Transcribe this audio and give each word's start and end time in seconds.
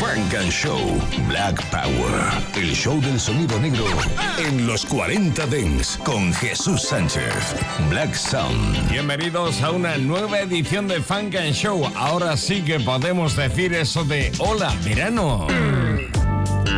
Frank 0.00 0.32
and 0.34 0.50
Show 0.50 0.78
Black 1.28 1.62
Power. 1.70 2.32
El 2.54 2.74
show 2.74 2.98
del 3.02 3.20
sonido 3.20 3.60
negro 3.60 3.84
en 4.38 4.66
los 4.66 4.86
40 4.86 5.46
Dents 5.46 5.98
con 5.98 6.32
Jesús 6.32 6.84
Sánchez. 6.84 7.54
Black 7.90 8.14
Sound. 8.14 8.90
Bienvenidos 8.90 9.60
a 9.60 9.72
una 9.72 9.98
nueva 9.98 10.40
edición 10.40 10.88
de 10.88 11.02
Funk 11.02 11.36
and 11.36 11.52
Show. 11.52 11.84
Ahora 11.94 12.38
sí 12.38 12.62
que 12.62 12.80
podemos 12.80 13.36
decir 13.36 13.74
eso 13.74 14.02
de 14.02 14.32
hola, 14.38 14.74
verano. 14.82 15.46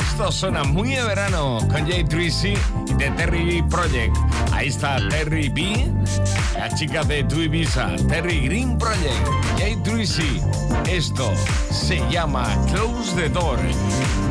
Esto 0.09 0.33
suena 0.33 0.65
muy 0.65 0.91
de 0.91 1.03
verano 1.05 1.59
con 1.71 1.87
Jay 1.87 2.05
Tracy 2.05 2.55
y 2.87 2.95
de 2.95 3.11
Terry 3.13 3.45
B 3.45 3.69
Project. 3.69 4.17
Ahí 4.53 4.69
está 4.69 4.97
Terry 5.09 5.49
B, 5.49 5.91
la 6.59 6.69
chica 6.75 7.05
de 7.05 7.25
Tu 7.25 7.43
Ibiza, 7.43 7.95
Terry 8.09 8.41
Green 8.41 8.77
Project, 8.79 9.29
Jay 9.59 9.77
Tracy. 9.83 10.41
Esto 10.89 11.33
se 11.71 12.01
llama 12.11 12.47
Close 12.73 13.15
the 13.15 13.29
Door. 13.29 13.59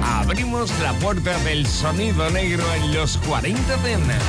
Abrimos 0.04 0.72
la 0.82 0.94
puerta 0.94 1.38
del 1.40 1.66
sonido 1.66 2.30
negro 2.32 2.64
en 2.74 2.94
los 2.94 3.18
40 3.18 3.76
tenas. 3.78 4.24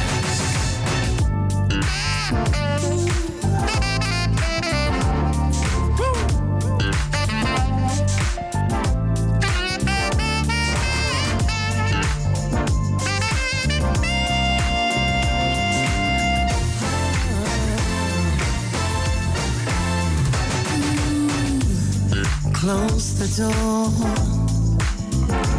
Door. 23.36 23.88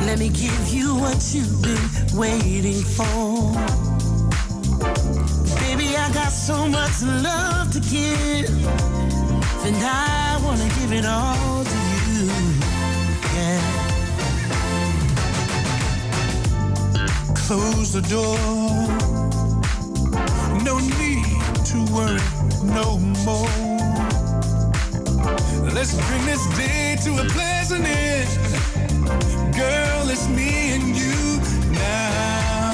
Let 0.05 0.19
me 0.19 0.29
give 0.29 0.67
you 0.67 0.95
what 0.95 1.33
you've 1.33 1.61
been 1.61 2.17
waiting 2.17 2.83
for. 2.83 3.51
Baby, 5.59 5.97
I 5.97 6.11
got 6.13 6.31
so 6.31 6.67
much 6.67 7.01
love 7.01 7.71
to 7.71 7.79
give, 7.79 8.49
and 9.65 9.75
I 9.75 10.39
wanna 10.43 10.69
give 10.79 10.91
it 10.93 11.05
all 11.05 11.63
to 11.63 11.79
you. 12.11 12.29
Yeah. 13.35 13.61
Close 17.47 17.93
the 17.93 18.01
door. 18.01 18.37
No 20.63 20.77
need 20.77 21.25
to 21.65 21.77
worry 21.91 22.21
no 22.63 22.99
more. 23.25 23.72
Let's 25.73 25.95
bring 26.07 26.23
this 26.27 26.45
day 26.55 26.95
to 27.03 27.11
a 27.19 27.25
pleasant 27.29 27.83
end. 27.83 28.29
Girl, 29.55 30.07
it's 30.07 30.27
me 30.29 30.71
and 30.75 30.95
you 30.95 31.39
now. 31.71 32.73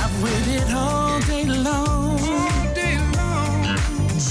I've 0.00 0.22
waited 0.24 0.72
all 0.72 1.20
day 1.20 1.44
long 1.44 2.18
All 2.20 2.74
day 2.74 2.96
long 3.18 3.76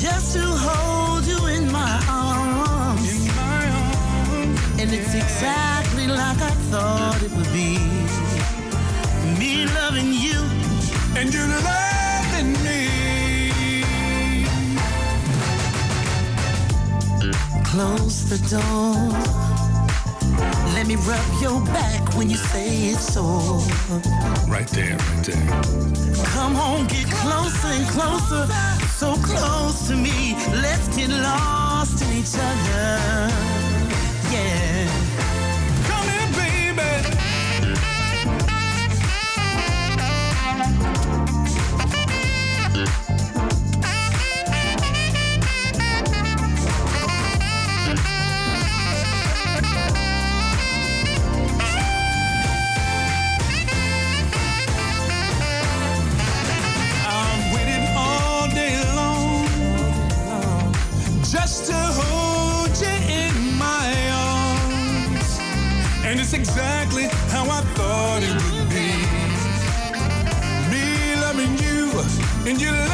just 0.02 0.34
to 0.34 0.42
hold 0.42 1.26
you 1.26 1.46
in 1.46 1.72
my 1.72 2.04
arms. 2.10 3.28
in 3.28 3.36
my 3.36 3.70
arms. 3.70 4.82
And 4.82 4.92
it's 4.92 5.14
exactly 5.14 6.08
like 6.08 6.42
I 6.42 6.54
thought 6.72 7.22
it 7.22 7.32
would 7.34 7.54
be. 7.54 7.78
Me 9.40 9.68
loving 9.68 10.12
you, 10.12 10.40
And 11.16 11.32
you're 11.32 11.48
loving 11.48 11.83
close 17.74 18.30
the 18.30 18.38
door. 18.54 18.94
Let 20.76 20.86
me 20.86 20.96
rub 20.96 21.42
your 21.42 21.60
back 21.74 22.16
when 22.16 22.30
you 22.30 22.38
say 22.38 22.68
it's 22.92 23.14
sore. 23.14 23.62
Right 24.48 24.68
there, 24.68 24.96
right 24.96 25.26
there. 25.26 25.48
Come 26.36 26.56
on, 26.56 26.86
get 26.86 27.08
closer 27.10 27.72
and 27.78 27.88
closer, 27.88 28.46
so 29.02 29.16
close 29.16 29.88
to 29.88 29.96
me. 29.96 30.36
Let's 30.62 30.88
get 30.96 31.10
lost 31.10 32.00
in 32.04 32.12
each 32.20 32.36
other. 32.36 33.32
Yeah. 34.32 34.73
And 72.54 72.62
you 72.62 72.93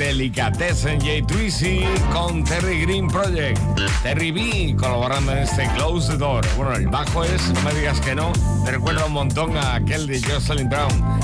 delicatessen 0.00 0.98
Jay 0.98 1.20
Tweezy 1.20 1.84
con 2.10 2.42
Terry 2.42 2.80
Green 2.80 3.06
Project. 3.06 3.60
Terry 4.02 4.30
B 4.30 4.74
colaborando 4.74 5.32
en 5.32 5.38
este 5.40 5.68
Close 5.74 6.16
Door. 6.16 6.42
Bueno, 6.56 6.74
el 6.74 6.88
bajo 6.88 7.22
es, 7.22 7.52
no 7.52 7.60
me 7.60 7.74
digas 7.74 8.00
que 8.00 8.14
no, 8.14 8.32
me 8.64 8.70
recuerda 8.70 9.04
un 9.04 9.12
montón 9.12 9.58
a 9.58 9.74
aquel 9.74 10.06
de 10.06 10.18
Jocelyn 10.22 10.70
Brown 10.70 11.20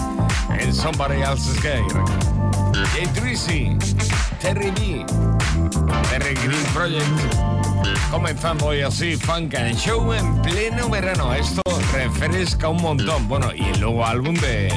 en 0.60 0.74
Somebody 0.74 1.22
Else's 1.22 1.58
Game. 1.62 1.88
Jay 2.92 3.06
Tweezy, 3.14 3.78
Terry 4.42 4.70
B, 4.72 5.06
Terry 6.10 6.34
Green 6.34 6.64
Project. 6.74 7.06
Comenzando 8.10 8.66
hoy 8.66 8.82
así 8.82 9.16
Funk 9.16 9.54
and 9.54 9.74
Show 9.78 10.12
en 10.12 10.42
pleno 10.42 10.90
verano. 10.90 11.32
Esto 11.32 11.62
refresca 11.94 12.68
un 12.68 12.82
montón. 12.82 13.26
Bueno, 13.26 13.54
y 13.54 13.64
el 13.64 13.80
nuevo 13.80 14.04
álbum 14.04 14.34
de 14.34 14.68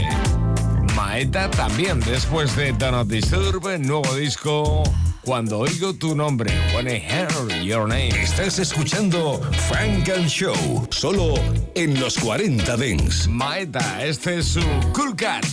Maeta 1.19 1.51
también. 1.51 1.99
Después 1.99 2.55
de 2.55 2.71
Don't 2.71 3.11
Disturb, 3.11 3.77
nuevo 3.79 4.15
disco. 4.15 4.83
Cuando 5.25 5.59
oigo 5.59 5.93
tu 5.93 6.15
nombre, 6.15 6.49
When 6.73 6.87
I 6.87 6.97
Hear 6.97 7.27
Your 7.61 7.89
Name. 7.89 8.07
Estás 8.07 8.57
escuchando 8.57 9.41
Funk 9.67 10.07
and 10.15 10.29
Show, 10.29 10.87
solo 10.91 11.33
en 11.75 11.99
los 11.99 12.17
40 12.19 12.77
Dents. 12.77 13.27
Maeta, 13.27 14.01
este 14.01 14.37
es 14.37 14.45
su 14.45 14.61
Cool 14.93 15.13
Cat. 15.17 15.43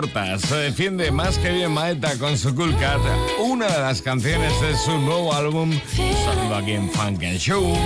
Transportas. 0.00 0.42
Se 0.42 0.56
defiende 0.56 1.10
más 1.10 1.38
que 1.38 1.50
bien 1.50 1.72
Maeta 1.72 2.16
con 2.18 2.36
su 2.38 2.54
Cool 2.54 2.76
Cat, 2.78 3.00
una 3.38 3.66
de 3.66 3.80
las 3.80 4.02
canciones 4.02 4.52
de 4.60 4.76
su 4.76 4.96
nuevo 4.98 5.32
álbum, 5.32 5.78
sonando 6.24 6.56
aquí 6.56 6.72
en 6.72 6.90
Funk 6.90 7.22
and 7.24 7.38
Show. 7.38 7.76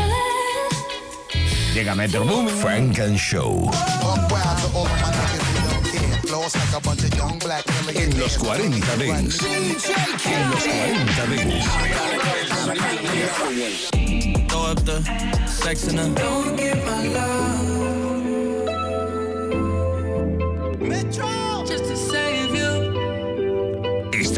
Llega 1.75 1.95
Metro 1.95 2.25
Booming. 2.25 2.55
Funk 2.55 2.99
and 3.01 3.17
Show 3.17 3.71
en 7.95 8.19
los 8.19 8.39
40 8.39 8.97
Dents. 8.97 9.41
En 9.43 10.51
los 10.51 10.69
40 10.69 11.27
Dents. 11.27 11.67
Throw 14.49 14.71
up 14.71 14.85
the 14.85 15.03
sex 15.47 15.89
in 15.89 15.97
the 15.97 16.21
Don't 16.21 16.57
get 16.57 16.77
my 16.85 17.09
love. 17.09 17.74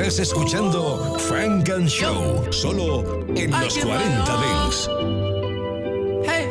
Estás 0.06 0.28
escuchando 0.28 1.18
Funk 1.18 1.68
and 1.68 1.88
Show, 1.88 2.46
solo 2.52 3.24
en 3.34 3.50
los 3.50 3.76
40 3.76 4.24
Dance. 4.24 4.88
Hey, 6.24 6.46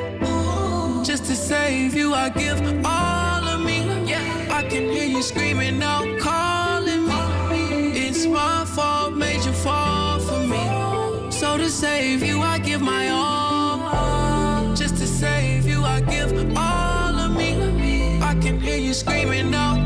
just 1.06 1.24
to 1.28 1.36
save 1.38 1.96
you, 1.96 2.14
I 2.14 2.32
give 2.32 2.60
all 2.84 3.48
of 3.48 3.62
me. 3.62 3.86
Yeah, 4.06 4.20
I 4.52 4.62
can 4.64 4.90
hear 4.90 5.06
you 5.06 5.24
screaming 5.24 5.82
out, 5.82 6.06
calling 6.20 7.08
me. 7.08 7.94
It's 7.96 8.26
my 8.26 8.66
fault, 8.66 9.14
made 9.14 9.46
you 9.46 9.54
fall 9.54 10.20
for 10.20 10.46
me. 10.46 11.32
So 11.32 11.58
to 11.58 11.70
save 11.70 12.24
you, 12.24 12.42
I 12.42 12.60
give 12.60 12.82
my 12.82 13.08
all. 13.08 14.76
Just 14.76 14.98
to 14.98 15.08
save 15.08 15.66
you, 15.66 15.82
I 15.86 16.02
give 16.02 16.34
all 16.58 17.16
of 17.18 17.32
me. 17.32 18.20
I 18.22 18.36
can 18.36 18.60
hear 18.60 18.78
you 18.78 18.94
screaming 18.94 19.56
out, 19.56 19.85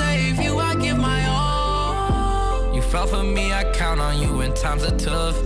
save 0.00 0.40
you, 0.44 0.58
I 0.58 0.74
give 0.76 0.98
my 0.98 1.20
all. 1.26 2.74
You 2.74 2.82
fell 2.82 3.06
for 3.06 3.22
me, 3.22 3.52
I 3.52 3.64
count 3.72 4.00
on 4.00 4.20
you 4.22 4.30
when 4.38 4.52
times 4.54 4.82
are 4.84 4.96
tough. 4.96 5.38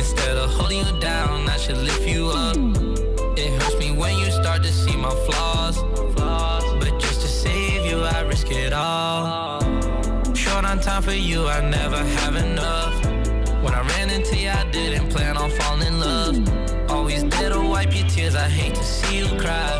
Instead 0.00 0.36
of 0.36 0.50
holding 0.50 0.84
you 0.86 1.00
down, 1.00 1.48
I 1.48 1.56
should 1.56 1.78
lift 1.88 2.06
you 2.06 2.22
up. 2.28 2.56
It 3.42 3.50
hurts 3.58 3.78
me 3.78 3.88
when 4.00 4.14
you 4.18 4.30
start 4.30 4.62
to 4.62 4.72
see 4.72 4.96
my 4.96 5.14
flaws. 5.26 5.76
But 6.80 6.92
just 7.04 7.20
to 7.24 7.28
save 7.28 7.82
you, 7.90 7.98
I 8.02 8.20
risk 8.32 8.50
it 8.50 8.72
all. 8.72 9.60
Short 10.34 10.64
on 10.64 10.78
time 10.80 11.02
for 11.02 11.18
you, 11.28 11.48
I 11.48 11.60
never 11.78 12.02
have 12.18 12.36
enough. 12.36 12.94
When 13.62 13.74
I 13.80 13.82
ran 13.92 14.10
into 14.10 14.36
you, 14.36 14.50
I 14.50 14.64
didn't 14.70 15.08
plan 15.10 15.36
on 15.36 15.50
falling 15.50 15.86
in 15.86 16.00
love. 16.00 16.36
Always 16.90 17.22
there 17.24 17.50
to 17.50 17.60
wipe 17.60 17.94
your 17.94 18.08
tears, 18.08 18.34
I 18.34 18.48
hate 18.48 18.74
to 18.74 18.84
see 18.84 19.18
you 19.18 19.28
cry. 19.38 19.72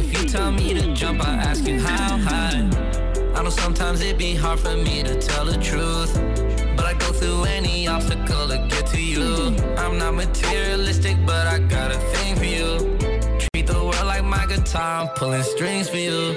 If 0.00 0.06
you 0.14 0.28
tell 0.28 0.50
me 0.52 0.74
to 0.74 0.94
jump, 0.94 1.26
I 1.26 1.32
ask 1.48 1.66
you 1.66 1.78
how 1.80 2.16
high. 2.18 2.79
I 3.40 3.42
know 3.42 3.48
sometimes 3.48 4.02
it 4.02 4.18
be 4.18 4.34
hard 4.34 4.60
for 4.60 4.76
me 4.76 5.02
to 5.02 5.18
tell 5.18 5.46
the 5.46 5.56
truth, 5.56 6.12
but 6.76 6.84
I 6.84 6.92
go 6.92 7.10
through 7.10 7.44
any 7.44 7.88
obstacle 7.88 8.48
to 8.48 8.58
get 8.68 8.84
to 8.88 9.00
you. 9.00 9.56
I'm 9.78 9.96
not 9.96 10.12
materialistic, 10.12 11.16
but 11.24 11.46
I 11.46 11.58
got 11.60 11.90
a 11.90 11.98
thing 12.12 12.36
for 12.36 12.44
you. 12.44 12.98
Treat 13.38 13.66
the 13.66 13.82
world 13.82 14.04
like 14.04 14.24
my 14.24 14.44
guitar, 14.44 15.04
I'm 15.04 15.08
pulling 15.16 15.42
strings 15.42 15.88
for 15.88 15.96
you. 15.96 16.34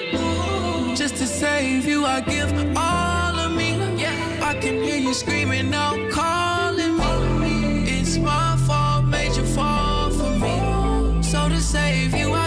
Just 0.95 1.17
to 1.17 1.27
save 1.27 1.85
you, 1.85 2.05
I 2.05 2.21
give 2.21 2.49
all 2.77 3.35
of 3.37 3.51
me. 3.51 3.71
Yeah, 4.01 4.39
I 4.41 4.53
can 4.53 4.81
hear 4.81 4.95
you 4.95 5.13
screaming 5.13 5.73
out, 5.73 5.99
calling 6.09 6.95
me. 7.41 7.83
It's 7.99 8.17
my 8.17 8.55
fault, 8.65 9.03
made 9.07 9.35
you 9.35 9.43
fall 9.43 10.09
for 10.09 10.31
me. 10.39 11.21
So 11.21 11.49
to 11.49 11.59
save 11.59 12.15
you, 12.15 12.31
I 12.31 12.42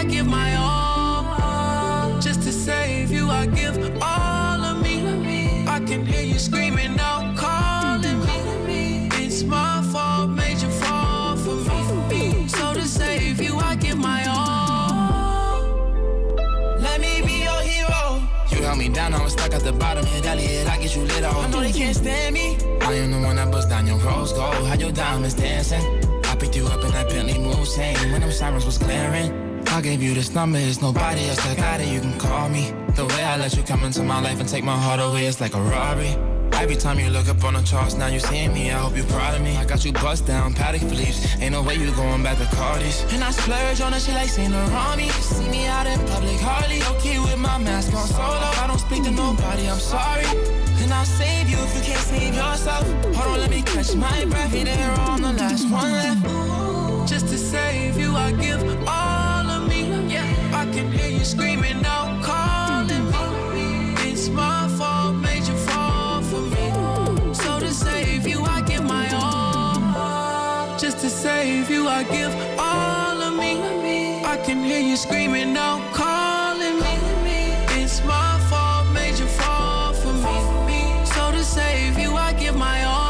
I 19.53 19.55
at 19.55 19.63
the 19.63 19.73
bottom. 19.73 20.05
Hit 20.05 20.25
Elliot, 20.25 20.67
I 20.67 20.77
get 20.77 20.95
you 20.95 21.03
lit 21.03 21.23
off. 21.23 21.37
I 21.37 21.49
know 21.49 21.61
they 21.61 21.71
can't 21.71 21.95
stand 21.95 22.33
me. 22.33 22.57
I 22.81 22.93
am 22.93 23.11
the 23.11 23.19
one 23.19 23.35
that 23.37 23.51
bust 23.51 23.69
down 23.69 23.87
your 23.87 23.97
rose 23.97 24.33
gold. 24.33 24.67
How 24.67 24.73
your 24.75 24.91
diamonds 24.91 25.35
dancing? 25.35 25.81
I 26.25 26.35
picked 26.35 26.55
you 26.55 26.65
up 26.67 26.83
in 26.83 26.91
that 26.91 27.09
Bentley 27.09 27.35
Mulsanne 27.35 28.11
when 28.11 28.21
them 28.21 28.31
sirens 28.31 28.65
was 28.65 28.77
clearing. 28.77 29.63
I 29.67 29.81
gave 29.81 30.01
you 30.01 30.13
this 30.13 30.33
number, 30.33 30.57
it's 30.57 30.81
nobody 30.81 31.27
else 31.29 31.43
that 31.43 31.57
got 31.57 31.81
it. 31.81 31.87
You 31.87 31.99
can 31.99 32.17
call 32.19 32.49
me. 32.49 32.73
The 32.95 33.05
way 33.05 33.23
I 33.23 33.37
let 33.37 33.55
you 33.55 33.63
come 33.63 33.83
into 33.83 34.03
my 34.03 34.19
life 34.21 34.39
and 34.39 34.49
take 34.49 34.63
my 34.63 34.77
heart 34.77 34.99
away, 34.99 35.25
it's 35.25 35.39
like 35.39 35.53
a 35.55 35.61
robbery. 35.61 36.15
Every 36.59 36.75
time 36.75 36.99
you 36.99 37.09
look 37.11 37.29
up 37.29 37.43
on 37.43 37.53
the 37.53 37.61
charts, 37.61 37.93
now 37.93 38.07
you 38.07 38.19
seeing 38.19 38.51
me. 38.51 38.71
I 38.71 38.79
hope 38.79 38.95
you're 38.97 39.05
proud 39.05 39.35
of 39.35 39.41
me. 39.41 39.55
I 39.57 39.63
got 39.63 39.85
you 39.85 39.93
bust 39.93 40.25
down, 40.25 40.53
Patek 40.55 40.79
Philippe's. 40.89 41.39
Ain't 41.39 41.51
no 41.51 41.61
way 41.61 41.75
you 41.75 41.91
going 41.91 42.23
back 42.23 42.37
to 42.39 42.45
Cardi's. 42.55 43.05
And 43.13 43.23
I 43.23 43.29
splurge 43.29 43.79
on 43.81 43.93
her, 43.93 43.99
she 43.99 44.11
like 44.11 44.27
Saint 44.27 44.51
Laurent. 44.51 45.11
See 45.21 45.47
me 45.49 45.67
out 45.67 45.85
in 45.85 45.99
public, 46.07 46.39
hardly 46.39 46.81
okay 46.95 47.19
with 47.19 47.37
my 47.37 47.59
mask 47.59 47.93
on 47.93 48.07
solo. 48.07 48.49
I 48.63 48.65
don't 48.65 48.79
speak 48.79 49.03
to 49.03 49.11
nobody, 49.11 49.69
I'm 49.69 49.79
sorry. 49.79 50.25
And 50.81 50.91
I'll 50.91 51.05
save 51.05 51.47
you 51.47 51.57
if 51.57 51.75
you 51.75 51.81
can't 51.83 52.05
save 52.11 52.33
yourself. 52.33 52.85
Hold 53.15 53.33
on, 53.33 53.39
let 53.39 53.51
me 53.51 53.61
catch 53.61 53.93
my 53.95 54.25
breath. 54.25 54.53
You're 54.53 54.65
there 54.65 54.91
on 55.11 55.21
the 55.21 55.33
last 55.33 55.69
one 55.69 55.91
left. 55.91 57.07
Just 57.07 57.27
to 57.27 57.37
save 57.37 57.99
you, 57.99 58.15
I 58.15 58.31
give 58.31 58.63
all 58.87 59.26
hear 74.77 74.89
you 74.89 74.97
screaming 74.97 75.57
out, 75.57 75.81
calling 75.93 76.79
me. 77.23 77.51
It's 77.81 78.03
my 78.03 78.39
fault, 78.49 78.87
made 78.93 79.17
you 79.17 79.25
fall 79.25 79.93
for 79.93 80.13
me. 80.67 81.05
So 81.05 81.31
to 81.31 81.43
save 81.43 81.97
you, 81.97 82.15
I 82.15 82.33
give 82.33 82.55
my 82.55 82.83
all. 82.83 83.05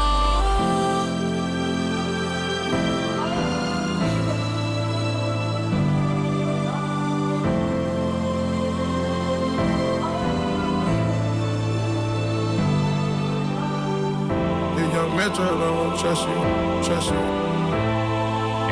Metro 15.16 15.96
trust 15.98 16.28
you, 16.28 16.84
trust 16.84 17.10
you. 17.10 17.47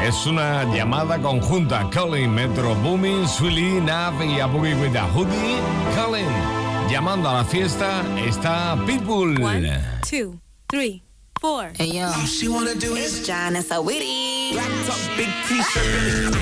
Es 0.06 0.24
una 0.24 0.62
llamada 0.72 1.18
conjunta. 1.20 1.90
Colin, 1.92 2.32
Metro 2.32 2.76
Booming, 2.76 3.26
Swilly, 3.26 3.80
Nav 3.80 4.22
y 4.24 4.38
A 4.38 4.46
Boogie 4.46 4.80
with 4.80 4.94
a 4.94 5.04
Hoodie. 5.12 5.58
Colin, 5.96 6.28
llamando 6.88 7.28
a 7.28 7.34
la 7.34 7.44
fiesta 7.44 8.04
está 8.24 8.76
Pitbull. 8.86 9.42
One, 9.42 9.68
two, 10.08 10.38
three, 10.68 11.02
four. 11.40 11.72
Hey 11.76 11.98
yo, 11.98 12.08
She 12.24 12.46
wanna 12.46 12.76
do 12.76 12.94
is 12.94 13.26
John 13.26 13.56
and 13.56 13.64
so 13.64 13.82
witty. 13.82 14.52
big 15.16 15.28
t-shirt. 15.48 16.36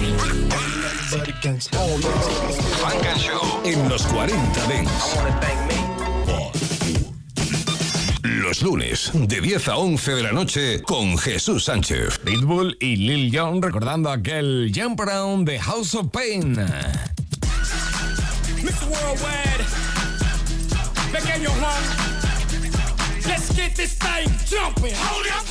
Funk 2.83 3.06
and 3.06 3.18
Show 3.18 3.62
en 3.64 3.88
los 3.88 4.02
40 4.02 4.35
Dents. 4.68 5.84
Los 8.45 8.61
lunes, 8.61 9.11
de 9.15 9.41
10 9.41 9.69
a 9.69 9.77
11 9.79 10.17
de 10.17 10.23
la 10.23 10.33
noche, 10.33 10.83
con 10.83 11.17
Jesús 11.17 11.65
Sánchez. 11.65 12.19
Pitbull 12.19 12.77
y 12.79 12.97
Lil 12.97 13.35
Jon 13.35 13.63
recordando 13.63 14.11
aquel 14.11 14.71
Jump 14.75 15.01
Around 15.01 15.49
the 15.49 15.59
House 15.59 15.95
of 15.95 16.09
Pain. 16.11 16.55
Mr. 18.63 18.85
Worldwide, 18.87 19.65
pequeño 21.11 21.49
Juan. 21.53 21.83
Let's 23.27 23.49
get 23.57 23.75
this 23.77 23.95
thing 23.95 24.29
jumping. 24.47 24.93
Hold 24.95 25.27
up. 25.29 25.47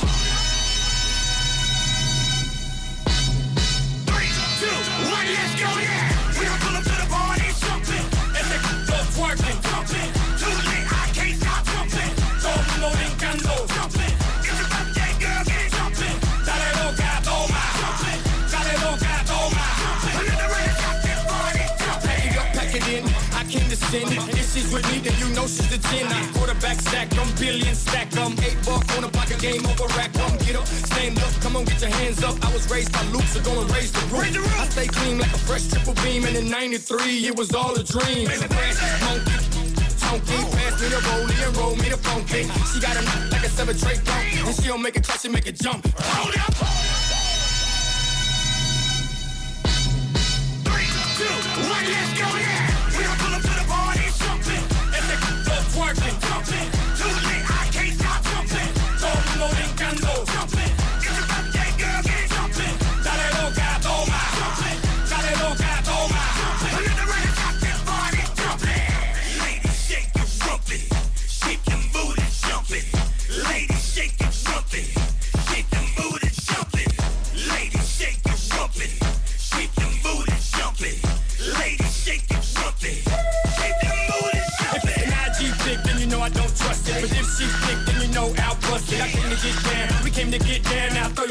Three, 4.06 4.30
two, 4.60 4.70
one, 5.10 5.26
let's 5.26 5.54
go, 5.60 5.93
came. 23.94 24.28
If 24.34 24.52
she's 24.52 24.72
with 24.72 24.86
me, 24.90 24.98
then 24.98 25.14
you 25.18 25.28
know 25.34 25.46
she's 25.46 25.68
the 25.70 25.78
10. 25.78 26.06
I 26.06 26.26
quarterback 26.34 26.80
stack, 26.80 27.08
I'm 27.18 27.30
billion 27.36 27.74
stack, 27.74 28.08
I'm 28.16 28.32
eight 28.40 28.58
ball 28.66 28.82
on 28.96 29.02
the 29.02 29.10
pocket 29.12 29.38
game 29.38 29.64
over 29.66 29.86
rack. 29.98 30.12
Come 30.14 30.36
get 30.38 30.56
up, 30.56 30.66
stand 30.66 31.18
up, 31.18 31.32
come 31.40 31.56
on, 31.56 31.64
get 31.64 31.80
your 31.80 31.90
hands 31.90 32.22
up. 32.22 32.36
I 32.44 32.52
was 32.52 32.68
raised 32.70 32.92
by 32.92 33.02
Luke, 33.12 33.28
so 33.34 33.40
go 33.40 33.60
and 33.60 33.70
raise 33.70 33.92
the 33.92 34.04
roof. 34.10 34.60
I 34.60 34.66
stay 34.68 34.86
clean 34.86 35.18
like 35.18 35.32
a 35.32 35.38
fresh 35.38 35.66
triple 35.68 35.94
beam, 36.02 36.24
and 36.24 36.36
in 36.36 36.50
93, 36.50 37.26
it 37.26 37.36
was 37.36 37.54
all 37.54 37.74
a 37.74 37.84
dream. 37.84 38.26
Crash, 38.26 38.80
monkey, 39.06 39.38
tonky, 40.02 40.38
oh. 40.42 40.50
pass 40.56 40.80
me 40.80 40.88
the 40.88 41.00
rollie 41.08 41.46
and 41.46 41.56
roll 41.56 41.76
me 41.76 41.88
the 41.88 41.98
funky. 41.98 42.44
She 42.70 42.80
got 42.80 42.96
a 42.96 43.02
knock 43.02 43.32
like 43.32 43.44
a 43.44 43.48
seven 43.48 43.76
tray 43.76 43.98
pump, 44.04 44.46
and 44.46 44.54
she 44.56 44.68
don't 44.68 44.82
make 44.82 44.96
it 44.96 45.04
touch, 45.04 45.20
she 45.22 45.28
make 45.28 45.46
it 45.46 45.60
jump. 45.60 45.86
Hold 45.98 46.34
up. 46.36 47.03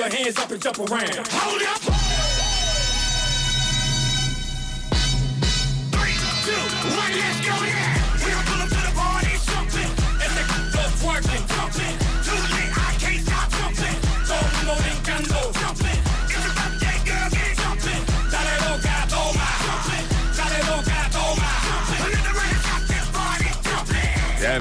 Your 0.03 0.15
hands 0.17 0.37
up 0.37 0.51
and 0.51 0.61
jump 0.61 0.79
around. 0.79 1.27
Hold 1.31 1.61
up. 1.63 1.82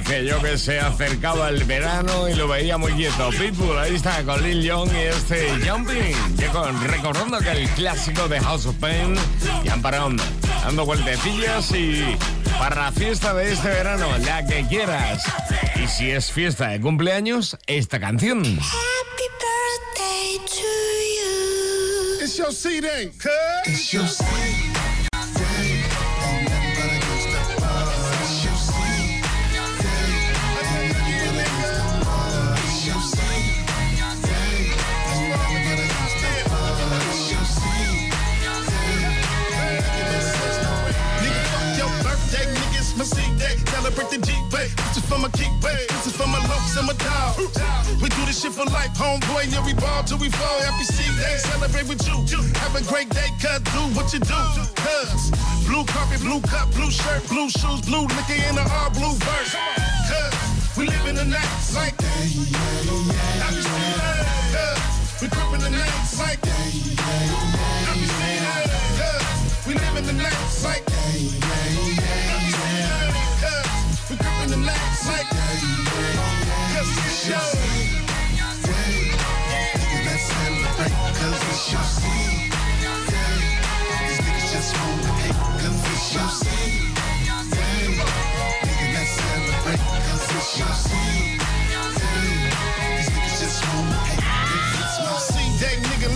que 0.00 0.24
yo 0.24 0.40
que 0.40 0.56
se 0.56 0.80
acercaba 0.80 1.48
el 1.50 1.64
verano 1.64 2.28
y 2.28 2.34
lo 2.34 2.48
veía 2.48 2.78
muy 2.78 2.92
quieto. 2.92 3.30
Pitbull, 3.30 3.76
ahí 3.78 3.94
está 3.94 4.22
con 4.22 4.42
Lil 4.42 4.62
Young 4.62 4.90
y 4.92 4.96
este 4.96 5.48
Jumping. 5.68 6.36
Que 6.38 6.46
con, 6.46 6.82
recordando 6.88 7.38
que 7.38 7.50
el 7.50 7.68
clásico 7.70 8.28
de 8.28 8.40
House 8.40 8.66
of 8.66 8.76
Pain 8.76 9.14
y 9.64 9.68
Amparón, 9.68 10.16
dando 10.64 10.86
vueltecillas 10.86 11.70
y 11.72 12.16
para 12.58 12.84
la 12.84 12.92
fiesta 12.92 13.34
de 13.34 13.52
este 13.52 13.68
verano, 13.68 14.06
la 14.24 14.46
que 14.46 14.66
quieras. 14.66 15.22
Y 15.82 15.86
si 15.88 16.10
es 16.10 16.32
fiesta 16.32 16.68
de 16.68 16.80
cumpleaños, 16.80 17.58
esta 17.66 18.00
canción. 18.00 18.38
Happy 18.38 19.28
birthday 19.42 20.38
to 20.46 20.62
you. 21.18 22.24
It's 22.24 22.36
your 22.38 22.52
CD. 22.52 23.12
It's 23.66 23.92
your 23.92 24.06
CD. 24.06 24.51
We 50.22 50.28
ball 50.28 50.38
till 50.38 50.46
we 50.46 50.46
fall. 50.46 50.60
Happy 50.62 50.84
C 50.84 51.02
day, 51.18 51.36
celebrate 51.38 51.88
with 51.88 52.06
you. 52.06 52.14
Have 52.62 52.74
a 52.76 52.84
great 52.86 53.08
day, 53.10 53.28
cuz 53.42 53.58
do 53.74 53.82
what 53.96 54.12
you 54.14 54.20
do. 54.20 54.40
Cuz 54.78 55.30
blue 55.66 55.84
carpet, 55.84 56.20
blue 56.20 56.40
cup, 56.42 56.70
blue 56.74 56.90
shirt, 56.90 57.26
blue 57.28 57.50
shoes, 57.50 57.80
blue 57.82 58.06
liquor 58.06 58.38
in 58.48 58.54
the 58.54 58.62
all 58.62 58.90
blue 58.90 59.14
verse. 59.26 59.54
Cuz 60.08 60.34
we 60.76 60.86
live 60.86 61.06
in 61.06 61.16
the 61.16 61.24
night 61.24 61.52
like 61.74 61.96
Happy 63.42 63.62
C 63.62 63.82
day. 63.98 64.22
Cuz 64.54 64.82
we 65.20 65.26
grip 65.28 65.50
in 65.54 65.60
the 65.60 65.70
night 65.70 66.06
like 66.18 66.40
Happy 67.86 68.06
C 68.14 68.26
day. 68.42 68.66
Cuz 68.98 69.24
we 69.66 69.74
live 69.74 69.96
in 69.98 70.04
the 70.06 70.16
night 70.24 70.38
like 70.62 70.84
Happy 70.90 72.52
C 72.54 72.70
day. 72.86 73.10
Cuz 73.42 73.66
we 74.10 74.14
grip 74.22 74.38
in 74.44 74.50
the 74.54 74.60
night 74.70 74.94
like 75.10 75.30
Cause 76.72 76.90
it's 77.06 77.28
your 77.28 77.62
Nigga, 77.62 77.71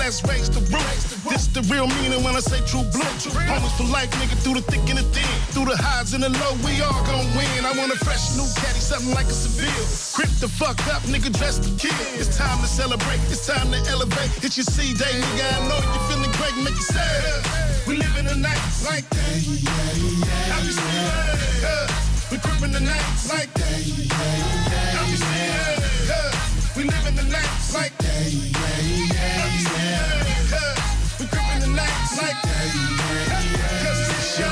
let's 0.07 0.23
raise 0.23 0.49
the 0.49 0.61
roof. 0.61 1.16
This 1.29 1.47
the 1.49 1.63
real 1.73 1.87
meaning 2.01 2.23
when 2.23 2.37
I 2.37 2.41
say 2.41 2.61
true 2.67 2.85
blue. 2.95 3.03
Homies 3.51 3.75
for 3.77 3.85
life, 3.91 4.11
nigga, 4.21 4.37
through 4.43 4.55
the 4.55 4.63
thick 4.63 4.85
and 4.89 4.99
the 4.99 5.07
thin. 5.11 5.27
Through 5.53 5.67
the 5.67 5.77
highs 5.77 6.15
and 6.15 6.23
the 6.23 6.31
low, 6.31 6.55
we 6.65 6.81
all 6.81 7.03
gon' 7.05 7.27
win. 7.37 7.65
I 7.67 7.73
want 7.77 7.93
a 7.93 7.99
fresh 8.05 8.37
new 8.37 8.47
caddy, 8.61 8.79
something 8.81 9.13
like 9.15 9.27
a 9.27 9.37
Seville. 9.37 9.87
Crip 10.15 10.31
the 10.41 10.49
fuck 10.49 10.79
up, 10.95 11.03
nigga, 11.11 11.31
dress 11.37 11.59
the 11.59 11.71
kid. 11.77 11.95
It's 12.21 12.37
time 12.37 12.59
to 12.63 12.69
celebrate, 12.69 13.21
it's 13.33 13.47
time 13.47 13.71
to 13.73 13.79
elevate. 13.91 14.31
It's 14.45 14.57
your 14.57 14.65
C 14.65 14.95
day, 14.95 15.15
nigga, 15.19 15.47
I 15.51 15.69
know 15.69 15.81
you 15.83 16.01
feeling 16.09 16.33
great, 16.39 16.57
make 16.63 16.79
it 16.79 16.87
sad. 16.95 17.43
We 17.87 17.97
live 17.97 18.17
in 18.19 18.27
the 18.27 18.37
night 18.37 18.63
like 18.87 19.05
Happy 19.15 20.71
C 20.71 20.83
day. 20.83 21.67
uh, 21.67 21.87
We 22.31 22.39
grip 22.39 22.63
in 22.63 22.73
the 22.73 22.81
night 22.81 23.07
like 23.29 23.51
Happy 23.59 25.17
C 25.17 25.27
day. 25.27 25.75
uh, 26.15 26.31
We 26.77 26.83
live 26.85 27.07
in 27.07 27.15
the 27.17 27.27
night 27.27 27.51
like 27.75 27.93
Happy 28.03 29.36
like 32.17 32.37
Cause 32.43 34.09
it's 34.09 34.39
your 34.39 34.49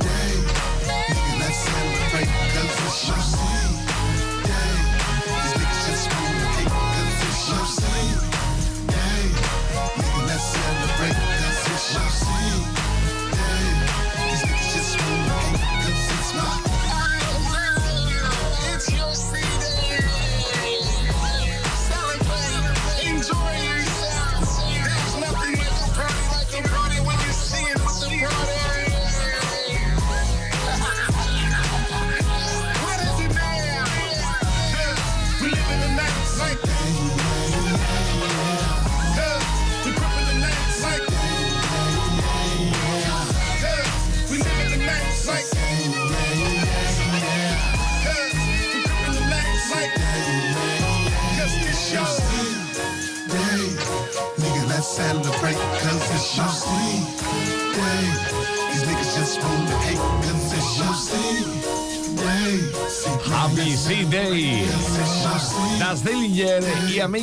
day. 0.00 0.32
Nigga, 0.88 1.40
let's 1.40 1.58
celebrate, 1.58 2.28
cause 2.54 2.86
it's 2.86 3.08
your 3.08 3.49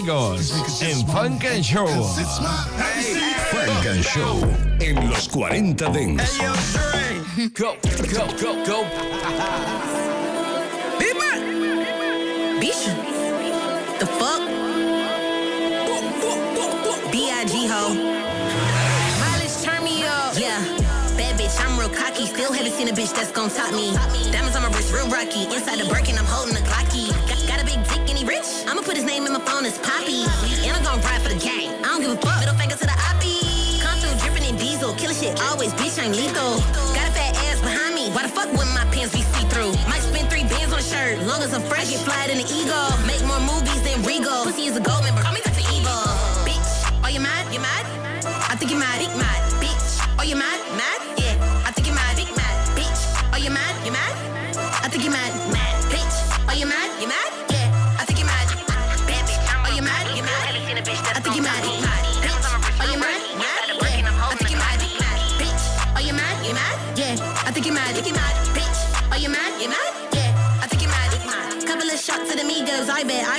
y 0.08 0.10
amigos 0.10 0.82
en 0.82 1.06
Funk 1.08 1.43
and 1.46 1.63
Show. 1.63 1.88
It's 2.17 2.39
my 2.39 2.48
Funk 3.52 3.86
and 3.86 4.04
Show 4.04 4.39
en 4.80 5.10
los 5.10 5.28
40 5.28 5.89
Dance. 5.91 6.39
Go, 7.54 7.76
go, 8.13 8.28
go, 8.39 8.65
go. 8.65 8.84
Big 10.98 11.15
man. 11.17 12.60
Bisha. 12.62 12.96
The 14.00 14.06
fuck? 14.06 14.41
B.I.G. 17.12 17.67
ho. 17.67 17.93
Mileage 19.20 19.62
turn 19.62 19.84
me 19.84 20.04
up. 20.06 20.38
Yeah. 20.39 20.63
Bad 21.17 21.39
bitch, 21.39 21.60
I'm 21.60 21.78
real 21.80 21.89
cocky. 21.89 22.28
Still 22.28 22.54
haven't 22.54 22.74
seen 22.74 22.88
a 22.88 22.93
bitch 22.93 23.13
that's 23.13 23.32
gon' 23.32 23.50
top 23.50 23.74
me. 23.74 23.91
Diamonds 24.32 24.56
on 24.56 24.62
my 24.62 24.70
wrist, 24.70 24.93
real 24.93 25.10
rocky. 25.10 25.43
Inside 25.46 25.80
the 25.80 25.89
Birkin, 25.89 26.17
I'm 26.17 26.26
holding 26.26 26.56
a 26.56 26.60
Glocky. 26.60 26.77
His 28.98 29.06
name 29.06 29.28
in 29.30 29.34
my 29.34 29.40
phone 29.46 29.64
as 29.64 29.78
Poppy. 29.78 30.26
And 30.66 30.74
I'm 30.74 30.82
gon' 30.82 30.98
ride 31.06 31.22
for 31.22 31.30
the 31.30 31.38
gang. 31.38 31.70
I 31.86 31.94
don't 31.94 32.02
give 32.02 32.10
a 32.10 32.18
fuck. 32.18 32.42
Middle 32.42 32.58
finger 32.58 32.76
to 32.76 32.88
the 32.90 32.98
oppie. 33.06 33.78
Through 34.02 34.18
dripping 34.18 34.50
in 34.50 34.58
diesel. 34.58 34.94
Killer 34.98 35.14
shit 35.14 35.38
always, 35.46 35.72
bitch, 35.78 36.02
I'm 36.02 36.12
lethal. 36.12 36.58
Got 36.98 37.06
a 37.06 37.14
fat 37.14 37.38
ass 37.46 37.62
behind 37.62 37.94
me. 37.94 38.10
Why 38.10 38.24
the 38.26 38.34
fuck 38.34 38.50
wouldn't 38.58 38.74
my 38.74 38.86
pants 38.90 39.14
be 39.14 39.22
see-through? 39.22 39.74
Might 39.86 40.02
spend 40.02 40.30
three 40.34 40.50
bands 40.50 40.74
on 40.74 40.80
a 40.80 40.82
shirt. 40.82 41.22
Long 41.30 41.42
as 41.46 41.54
I'm 41.54 41.62
fresh, 41.70 41.92
get 41.92 42.02
fly 42.02 42.26
in 42.26 42.42
the 42.42 42.50
ego. 42.50 42.82
Make 43.06 43.22
more 43.30 43.42
movies 43.46 43.82
than 43.86 44.02
Regal. 44.02 44.44
Pussy 44.44 44.66
is 44.66 44.76
a 44.76 44.82
gold 44.82 45.04
member. 45.06 45.22
Call 45.22 45.34
me 45.34 45.42
Dr. 45.46 45.62
Evil. 45.78 46.02
Bitch, 46.42 46.70
are 47.06 47.14
you 47.14 47.22
mad? 47.22 47.54
You 47.54 47.62
mad? 47.62 47.86
I 48.50 48.56
think 48.58 48.72
you 48.72 48.80
mad. 48.82 48.98
Dick 48.98 49.14
mad. 49.14 49.37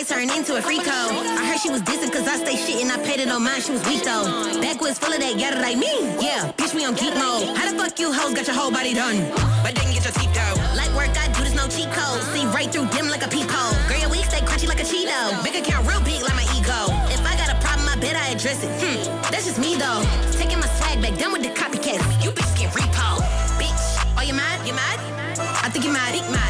Turned 0.09 0.31
into 0.33 0.57
a 0.57 0.63
freako. 0.65 0.89
I 1.37 1.45
heard 1.45 1.61
she 1.61 1.69
was 1.69 1.83
dissing 1.83 2.09
cause 2.11 2.25
I 2.27 2.41
stay 2.41 2.57
shit 2.57 2.81
and 2.81 2.91
I 2.91 2.97
paid 3.05 3.21
it 3.21 3.29
on 3.29 3.45
mine. 3.45 3.61
She 3.61 3.73
was 3.73 3.85
weak 3.85 4.09
though. 4.09 4.25
Backwoods 4.57 4.97
full 4.97 5.13
of 5.13 5.21
that 5.21 5.37
yada 5.37 5.61
like 5.61 5.77
me. 5.77 5.93
Yeah, 6.17 6.49
bitch, 6.57 6.73
we 6.73 6.81
on 6.89 6.97
geek 6.97 7.13
mode. 7.13 7.53
How 7.53 7.69
the 7.69 7.77
fuck 7.77 7.93
you 8.01 8.09
hoes 8.09 8.33
got 8.33 8.49
your 8.49 8.57
whole 8.57 8.73
body 8.73 8.95
done? 8.97 9.21
But 9.61 9.77
didn't 9.77 9.93
get 9.93 10.09
your 10.09 10.17
teeth 10.17 10.33
though. 10.33 10.57
Like 10.73 10.89
work, 10.97 11.13
I 11.13 11.29
do 11.29 11.45
this 11.45 11.53
no 11.53 11.69
cheat 11.69 11.93
code. 11.93 12.25
See 12.33 12.49
right 12.57 12.73
through 12.73 12.89
dim 12.89 13.13
like 13.13 13.21
a 13.21 13.29
peephole. 13.29 13.77
Girl, 13.85 14.01
your 14.01 14.09
week 14.09 14.25
stay 14.25 14.41
crunchy 14.41 14.65
like 14.65 14.81
a 14.81 14.89
Cheeto. 14.89 15.45
Big 15.45 15.61
account 15.61 15.85
real 15.85 16.01
big 16.01 16.25
like 16.25 16.41
my 16.41 16.49
ego. 16.57 16.89
If 17.13 17.21
I 17.29 17.37
got 17.37 17.53
a 17.53 17.61
problem, 17.61 17.85
I 17.93 18.01
bet 18.01 18.17
I 18.17 18.33
address 18.33 18.65
it. 18.65 18.73
Hmm, 18.81 19.13
that's 19.29 19.45
just 19.45 19.61
me 19.61 19.77
though. 19.77 20.01
Taking 20.41 20.57
my 20.57 20.73
swag 20.81 21.05
back, 21.05 21.21
done 21.21 21.37
with 21.37 21.45
the 21.45 21.53
copycats. 21.53 22.01
You 22.25 22.33
bitches 22.33 22.57
get 22.57 22.73
repo. 22.73 23.21
Bitch, 23.61 23.85
are 24.17 24.25
you 24.25 24.33
mad? 24.33 24.65
You 24.65 24.73
mad? 24.73 24.97
I 25.61 25.69
think 25.69 25.85
you 25.85 25.93
mad. 25.93 26.17
Dick 26.17 26.25
mad. 26.33 26.48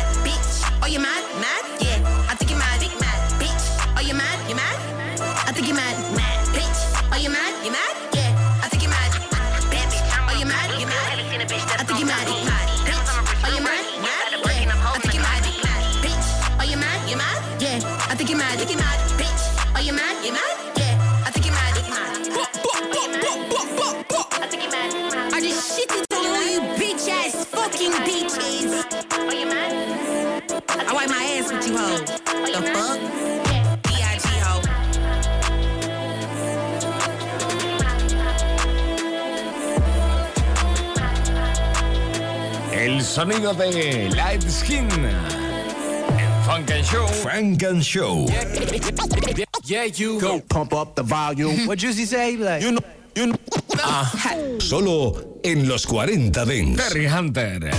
sonido 43.09 43.55
de 43.55 44.11
Light 44.15 44.45
Skin. 44.51 44.89
En 44.91 46.43
Funk 46.45 46.71
and 46.71 46.85
Show. 46.85 47.07
Funk 47.07 47.63
and 47.65 47.83
Show. 47.83 48.27
Yeah, 48.29 49.45
yeah, 49.65 49.85
you 49.85 50.21
go. 50.21 50.41
Pump 50.41 50.75
up 50.75 50.95
the 50.95 51.03
volume. 51.03 51.67
What 51.67 51.79
Juicy 51.79 52.05
say? 52.05 52.37
Like, 52.37 52.63
you 52.63 52.73
know, 52.73 52.81
you 53.17 53.27
know. 53.29 53.37
Ah, 53.83 54.13
solo 54.61 55.41
en 55.43 55.67
los 55.69 55.85
40 55.87 56.45
Dents. 56.45 56.89
Terry 56.89 57.07
Hunter. 57.07 57.71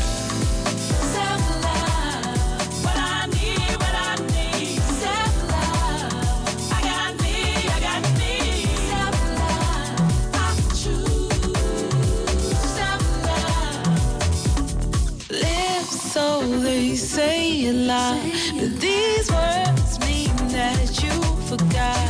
forgot. 21.50 22.09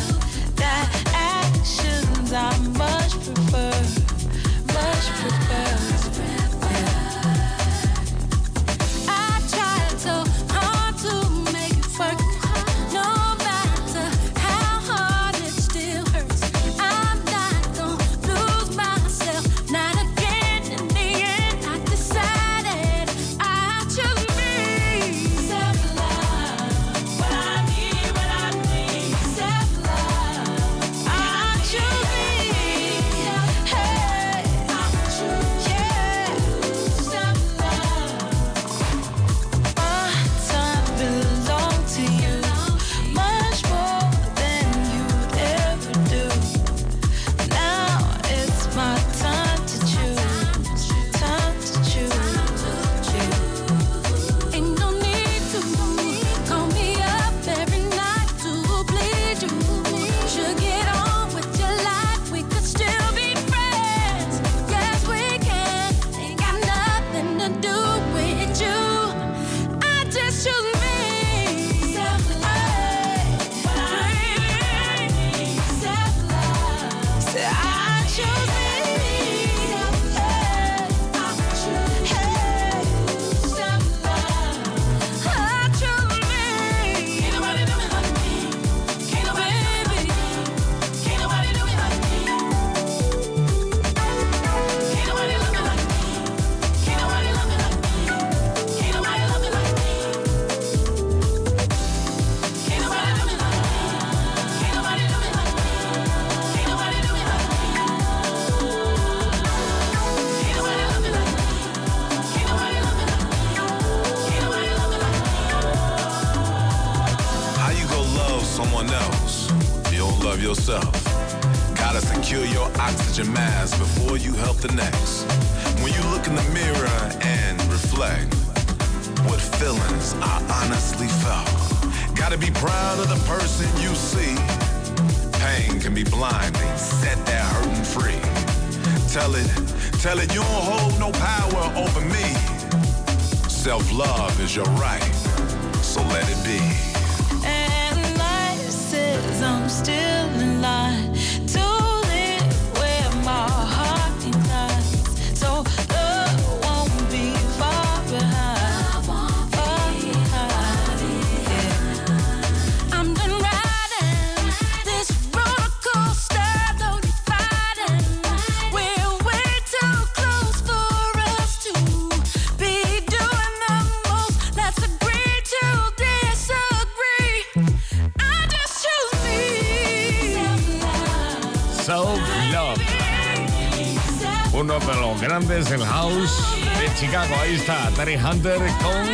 Ahí 187.49 187.55
está, 187.55 187.89
Terry 187.95 188.15
Hunter 188.15 188.59
con 188.83 189.07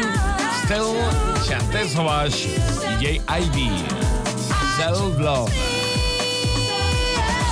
Stel 0.65 0.83
Chanté 1.47 1.87
Sauvage 1.87 2.49
y 2.99 3.19
J.I.B. 3.21 3.69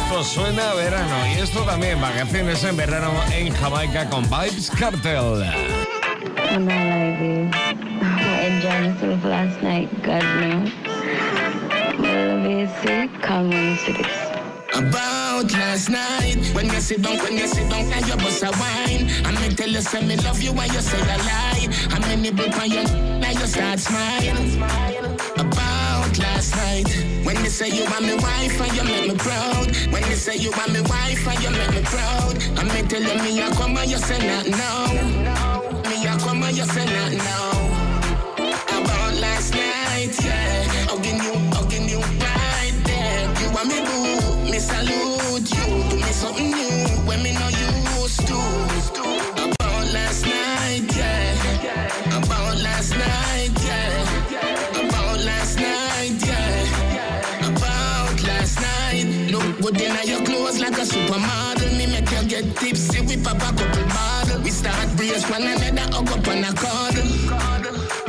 Esto 0.03 0.23
suena 0.25 0.71
a 0.71 0.73
verano 0.73 1.27
y 1.27 1.39
esto 1.39 1.61
también, 1.61 2.01
vacaciones 2.01 2.61
en 2.65 2.75
verano 2.75 3.13
en 3.31 3.53
Jamaica 3.53 4.09
con 4.09 4.23
Vibes 4.23 4.69
Cartel. 4.77 5.45
Myself 6.59 7.53
About 14.75 15.49
last 15.53 15.89
night. 15.89 16.22
When 16.53 16.67
you 16.69 16.79
sit 16.81 17.01
down, 17.01 17.17
when 17.19 17.37
you 17.37 17.47
sit 17.47 17.69
down, 17.69 17.91
and 17.91 18.07
you 18.07 18.15
bust 18.15 18.43
a 18.43 18.51
wine. 18.51 19.09
And 19.25 19.35
me 19.41 19.49
tell 19.55 19.69
you, 19.69 19.81
say 19.81 20.05
me 20.05 20.15
love 20.17 20.41
you, 20.41 20.51
and 20.51 20.73
you 20.73 20.81
say 20.81 20.99
a 21.01 21.17
lie. 21.29 21.67
I'm 21.89 22.03
in 22.11 22.21
many 22.21 22.31
book 22.31 22.55
on 22.61 22.69
you, 22.69 22.83
now 23.19 23.31
you 23.31 23.47
start 23.47 23.79
smiling. 23.79 24.61
About 25.37 26.17
last 26.19 26.55
night. 26.55 26.87
When 27.25 27.37
you 27.43 27.49
say 27.49 27.69
you 27.69 27.85
want 27.85 28.05
me 28.05 28.15
wife, 28.15 28.61
and 28.61 28.73
you 28.75 28.83
make 28.83 29.07
me 29.11 29.15
proud. 29.17 29.75
When 29.91 30.03
you 30.09 30.15
say 30.15 30.35
you 30.35 30.51
want 30.51 30.73
me 30.73 30.81
wife, 30.81 31.27
and 31.27 31.43
you 31.43 31.49
make 31.49 31.71
me 31.71 31.81
proud. 31.83 32.35
And 32.59 32.67
me 32.73 32.81
tell 32.87 33.01
you, 33.01 33.15
me 33.23 33.41
I 33.41 33.49
come, 33.51 33.77
and 33.77 33.89
you 33.89 33.97
say 33.97 34.19
not 34.27 34.45
now. 34.47 34.87
Me 35.89 36.07
I 36.07 36.17
come, 36.19 36.43
and 36.43 36.55
you 36.55 36.65
say 36.65 36.85
not 36.85 37.11
now. 37.13 37.52
Start 64.63 64.89
brace 64.95 65.29
one 65.29 65.43
another, 65.43 65.87
hug 65.91 66.09
up 66.15 66.27
on 66.31 66.43
a 66.49 66.51
cuddle. 66.61 67.09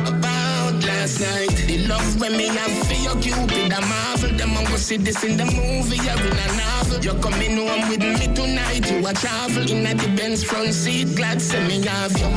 About 0.07 0.75
last 0.87 1.19
night, 1.19 1.55
the 1.67 1.77
love 1.87 2.19
when 2.19 2.37
me 2.37 2.47
have 2.47 2.75
for 2.87 2.99
your 3.05 3.17
Cupid 3.21 3.73
a 3.77 3.81
marvel. 3.91 4.31
Them 4.39 4.55
a 4.57 4.61
go 4.69 4.77
see 4.77 4.97
this 4.97 5.23
in 5.23 5.35
the 5.37 5.45
movie 5.45 5.99
or 6.11 6.19
in 6.29 6.37
a 6.45 6.47
novel. 6.59 6.99
You 7.05 7.13
coming 7.25 7.57
home 7.57 7.89
with 7.89 8.03
me 8.17 8.25
tonight, 8.33 8.89
you 8.89 9.05
a 9.05 9.13
travel 9.13 9.69
in 9.69 9.85
a 9.85 9.93
the 9.93 10.07
Benz 10.15 10.43
front 10.43 10.73
seat, 10.73 11.15
glad 11.15 11.41
say 11.41 11.61
me 11.67 11.83
have 11.85 12.17
you. 12.17 12.27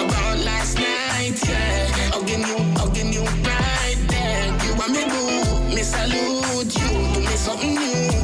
About 0.00 0.38
last 0.48 0.74
night, 0.76 1.38
yeah, 1.48 2.10
hugging 2.12 2.44
you, 2.50 2.58
hugging 2.80 3.12
you 3.16 3.24
right 3.48 4.00
there. 4.12 4.46
You 4.64 4.72
want 4.78 4.92
me 4.96 5.04
boo, 5.12 5.74
me 5.74 5.82
salute 5.82 6.72
you, 6.80 6.90
do 7.14 7.20
me 7.20 7.36
something 7.44 7.74
new 7.74 8.15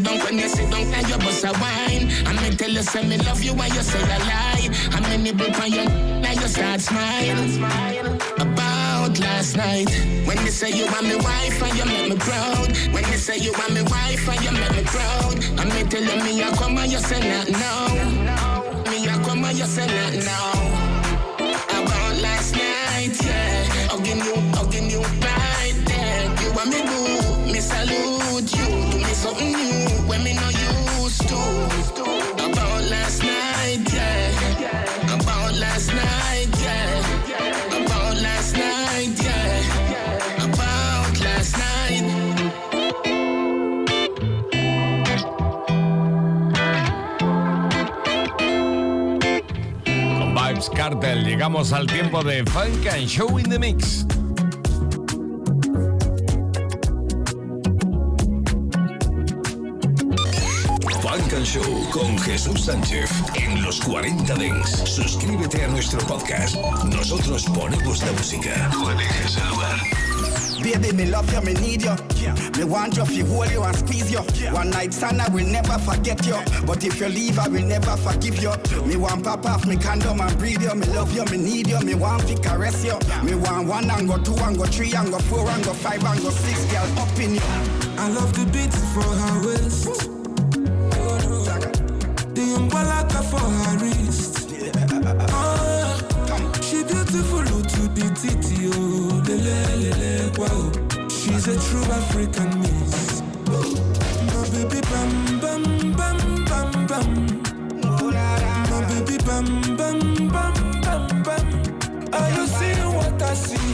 sit 0.00 0.12
down, 0.12 0.24
when 0.24 0.38
you 0.38 0.48
sit 0.48 0.70
down 0.70 0.94
And 0.94 1.08
you 1.08 1.18
bust 1.18 1.44
a 1.44 1.52
wine. 1.60 2.10
And 2.26 2.40
me 2.42 2.50
tell 2.56 2.70
you 2.70 2.82
say 2.82 3.06
me 3.06 3.18
love 3.18 3.42
you 3.42 3.54
When 3.54 3.72
you 3.72 3.82
say 3.82 4.02
a 4.02 4.18
lie. 4.20 4.68
And 4.92 5.08
me 5.08 5.16
nibble 5.30 5.54
on 5.56 5.72
you 5.72 5.84
Now 6.20 6.32
you 6.32 6.48
start 6.48 6.80
smile. 6.80 7.38
About 8.38 9.18
last 9.18 9.56
night 9.56 9.90
When 10.26 10.38
you 10.44 10.50
say 10.50 10.70
you 10.70 10.86
want 10.86 11.06
me 11.06 11.16
wife 11.16 11.62
And 11.62 11.76
you 11.78 11.84
make 11.84 12.10
me 12.10 12.16
proud. 12.16 12.68
When 12.92 13.04
you 13.04 13.18
say 13.18 13.38
you 13.38 13.52
want 13.52 13.72
me 13.74 13.82
wife 13.82 14.28
And 14.28 14.44
you 14.44 14.52
make 14.52 14.72
me 14.76 14.82
proud. 14.84 15.34
And 15.60 15.68
me 15.74 15.82
tell 15.84 16.02
you 16.02 16.24
me 16.24 16.42
I 16.42 16.50
come 16.56 16.78
and 16.78 16.90
you 16.90 16.98
say 16.98 17.20
not 17.20 17.48
now. 17.50 18.90
Me 18.90 19.08
I 19.08 19.22
come 19.24 19.44
and 19.44 19.58
you 19.58 19.66
say 19.66 19.86
not 19.86 20.24
now. 20.24 20.80
About 21.70 22.16
last 22.20 22.52
night, 22.54 23.16
yeah. 23.24 23.64
Hugging 23.88 24.18
you, 24.18 24.34
hugging 24.54 24.90
you 24.90 25.00
right 25.00 25.74
there. 25.86 26.24
You 26.42 26.52
want 26.54 26.68
me 26.70 26.82
boo, 26.82 27.52
me 27.52 27.60
salute 27.60 28.52
you. 28.56 28.66
Do 28.90 28.98
me 28.98 29.12
something 29.14 29.52
new 29.52 29.79
Con 50.18 50.34
Vibes 50.34 50.70
Cartel 50.70 51.24
llegamos 51.24 51.72
al 51.72 51.86
tiempo 51.86 52.22
de 52.22 52.44
Funk 52.44 52.86
and 52.92 53.06
Show 53.06 53.38
in 53.38 53.48
the 53.48 53.58
Mix. 53.58 54.06
Show 61.44 61.90
con 61.90 62.18
Jesús 62.18 62.64
Sánchez 62.66 63.10
en 63.34 63.62
los 63.62 63.80
40 63.80 64.34
Dents. 64.34 64.70
Suscríbete 64.84 65.64
a 65.64 65.68
nuestro 65.68 65.98
podcast. 66.00 66.56
Nosotros 66.84 67.44
ponemos 67.54 68.02
la 68.02 68.12
música. 68.12 68.68
Tú 68.72 68.90
eliges 68.90 69.36
el 69.36 69.48
lugar. 69.48 69.80
Baby, 70.62 70.92
me 70.92 71.06
love 71.06 71.32
you, 71.32 71.40
me 71.40 71.54
need 71.54 71.82
you. 71.82 71.96
Me 72.58 72.64
want 72.64 72.96
you, 72.96 73.04
feel 73.06 73.26
hold 73.26 73.50
you 73.50 73.62
and 73.62 73.76
squeeze 73.76 74.12
you. 74.12 74.20
One 74.52 74.70
night 74.70 74.92
stand, 74.92 75.22
I 75.22 75.28
will 75.30 75.46
never 75.46 75.78
forget 75.78 76.26
you. 76.26 76.36
But 76.66 76.84
if 76.84 77.00
you 77.00 77.08
leave, 77.08 77.38
I 77.38 77.48
will 77.48 77.64
never 77.64 77.96
forgive 77.96 78.42
you. 78.42 78.52
Me 78.84 78.96
want 78.96 79.24
pop 79.24 79.46
off, 79.46 79.66
me 79.66 79.76
condom 79.76 80.20
and 80.20 80.38
breathe 80.38 80.62
you. 80.62 80.74
Me 80.74 80.86
love 80.88 81.14
you, 81.14 81.24
me 81.26 81.38
need 81.38 81.68
you. 81.68 81.80
Me 81.80 81.94
want 81.94 82.28
to 82.28 82.34
caress 82.34 82.84
you. 82.84 82.98
Me 83.24 83.34
want 83.34 83.66
one 83.66 83.90
and 83.90 84.06
go 84.06 84.18
two 84.18 84.36
and 84.36 84.58
go 84.58 84.66
three 84.66 84.92
and 84.94 85.10
go 85.10 85.18
four 85.18 85.48
and 85.48 85.64
go 85.64 85.72
five 85.72 86.04
and 86.04 86.20
go 86.20 86.30
six, 86.30 86.64
girl, 86.66 86.98
up 86.98 87.18
in 87.18 87.34
you. 87.34 87.40
I 87.96 88.08
love 88.10 88.34
the 88.34 88.44
beat 88.52 88.74
for 88.92 89.02
her 89.02 89.46
waist. 89.46 90.19
The 92.80 93.22
for 93.30 93.38
her 93.40 93.76
wrist. 93.78 94.48
Ah, 95.32 95.98
she 96.62 96.82
beautiful 96.82 97.44
to 97.44 97.82
the 97.88 98.06
titty, 98.20 98.70
oh. 98.72 99.20
She's 101.10 101.46
a 101.48 101.56
true 101.60 101.84
African 101.92 102.60
miss. 102.60 103.22
My 104.32 104.48
baby 104.50 104.80
bam 104.90 105.40
bam 105.40 105.62
bam 105.96 106.18
bam 106.46 106.86
bam. 106.86 107.08
My 108.70 108.80
baby 108.88 109.18
bam 109.26 109.46
bam 109.76 109.98
bam 110.28 110.80
bam 110.80 111.22
bam. 111.22 111.46
Are 112.14 112.30
you 112.30 112.46
seeing 112.46 112.94
what 112.94 113.22
I 113.22 113.34
see? 113.34 113.72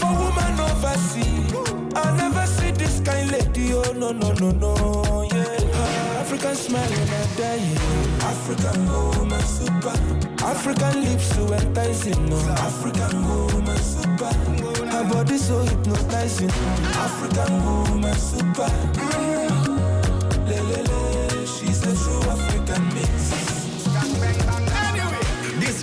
For 0.00 0.12
woman 0.20 0.60
overseas, 0.60 1.54
I 1.96 2.16
never 2.16 2.46
see 2.46 2.72
this 2.72 3.00
kind 3.00 3.30
lady. 3.32 3.72
Oh 3.74 3.92
no 3.92 4.12
no 4.12 4.32
no 4.32 4.50
no, 4.50 5.22
yeah. 5.32 5.37
African 6.30 6.54
smile 6.56 6.90
when 6.90 7.08
I 7.08 7.24
die. 7.36 7.74
African 8.20 8.86
woman 8.86 9.40
super. 9.40 9.96
African 10.44 11.02
lips 11.02 11.34
so 11.34 11.50
enticing. 11.54 12.28
No. 12.28 12.36
African 12.50 13.26
woman 13.26 13.78
super. 13.78 14.34
Her 14.92 15.04
body 15.08 15.38
so 15.38 15.60
hypnotizing. 15.60 16.50
African 17.06 17.64
woman 17.64 18.14
super. 18.14 18.68
Le, 20.46 20.60
le, 20.60 20.82
le. 20.82 21.07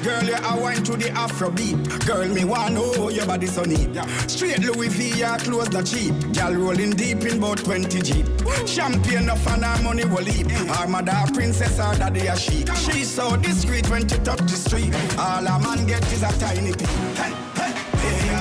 Girl, 0.05 0.23
you 0.23 0.35
I 0.35 0.57
wine 0.59 0.83
to 0.83 0.95
the 0.95 1.09
afro 1.11 1.49
beat. 1.49 1.75
Girl, 2.05 2.27
me 2.27 2.45
want 2.45 2.75
know 2.75 3.09
your 3.09 3.25
body 3.25 3.47
so 3.47 3.63
neat. 3.63 3.97
Straight 4.29 4.59
Louis 4.59 4.89
V, 4.89 5.21
clothes 5.39 5.71
not 5.71 5.85
cheap. 5.85 6.13
Girl 6.33 6.53
rolling 6.53 6.91
deep 6.91 7.23
in 7.25 7.37
about 7.37 7.57
20 7.57 8.01
Jeep. 8.01 8.25
Champagne 8.67 9.29
of 9.29 9.47
and 9.47 9.65
her 9.65 9.83
money 9.83 10.05
will 10.05 10.23
leap. 10.23 10.49
Her 10.51 10.87
mother 10.87 11.25
princess, 11.33 11.77
her 11.77 11.95
daddy 11.97 12.27
a 12.27 12.37
chic. 12.37 12.67
She's 12.75 13.09
so 13.09 13.35
discreet 13.35 13.89
when 13.89 14.07
she 14.07 14.17
touch 14.19 14.41
the 14.41 14.49
street. 14.49 14.93
All 15.17 15.45
a 15.45 15.59
man 15.59 15.87
get 15.87 16.05
is 16.13 16.21
a 16.21 16.31
tiny 16.39 16.73
peep. 16.73 16.87
Hey, 17.17 17.33
hey, 17.55 17.71
hey, 17.97 18.34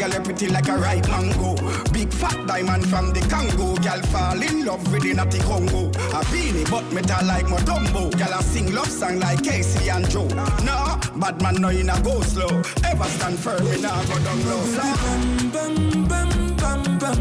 girl, 0.00 0.12
you 0.14 0.20
pretty 0.20 0.48
like 0.48 0.68
a 0.68 0.78
ripe 0.78 1.06
mango. 1.08 1.54
Big 1.92 2.10
fat 2.12 2.46
diamond 2.46 2.86
from 2.88 3.12
the 3.12 3.20
Congo. 3.28 3.76
Girl 3.76 4.02
fall 4.08 4.40
in 4.40 4.64
love 4.64 4.90
with 4.90 5.02
the 5.02 5.12
natty 5.12 5.38
Congo. 5.40 5.88
A 6.16 6.24
beanie, 6.32 6.68
but 6.70 6.90
metal 6.92 7.26
like 7.26 7.46
Motombo. 7.46 8.10
Girl, 8.16 8.34
I 8.34 8.40
sing 8.40 8.72
love 8.74 8.90
song 8.90 9.20
like 9.20 9.42
Casey 9.44 9.90
and 9.90 10.08
Joe. 10.08 10.28
No, 10.64 10.98
bad 11.16 11.42
man 11.42 11.56
no 11.60 11.68
in 11.68 11.90
a 11.90 12.00
go 12.00 12.22
slow. 12.22 12.62
Ever 12.84 13.04
stand 13.04 13.38
firm 13.38 13.66
in 13.66 13.84
a 13.84 13.90
go 14.08 14.18
down 14.24 14.40
low. 14.48 14.64
Bam 14.76 15.50
bam 15.50 16.08
bam 16.08 16.56
bam 16.56 16.98
bam. 16.98 17.20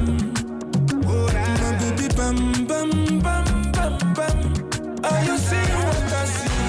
My 1.59 1.71
baby 1.79 2.07
bam 2.15 2.65
bam 2.65 3.19
bam 3.19 3.71
bam 3.73 4.13
bam. 4.13 4.37
Are 5.03 5.23
you 5.25 5.37
seeing 5.37 5.75
what 5.83 6.13
I 6.13 6.25
see? 6.25 6.59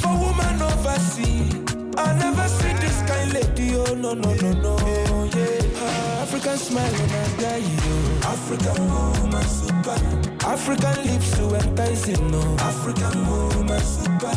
For 0.00 0.14
woman 0.18 0.62
overseas, 0.62 1.54
I 1.98 2.12
never 2.18 2.48
see 2.48 2.72
this 2.74 2.98
kind 3.08 3.32
lady. 3.32 3.76
Oh 3.76 3.94
no 3.94 4.14
no 4.14 4.32
no 4.34 4.52
no, 4.52 4.76
yeah. 5.34 5.82
Ah, 5.82 6.22
African 6.22 6.56
smile 6.56 6.92
when 6.92 7.10
I 7.10 7.26
die, 7.40 7.56
yo. 7.58 7.94
African 8.34 8.80
woman 8.88 9.46
super. 9.48 9.98
African 10.46 10.96
lips 11.06 11.36
so 11.36 11.54
enticing, 11.54 12.30
no. 12.30 12.40
African 12.60 13.26
woman 13.28 13.80
super. 13.80 14.34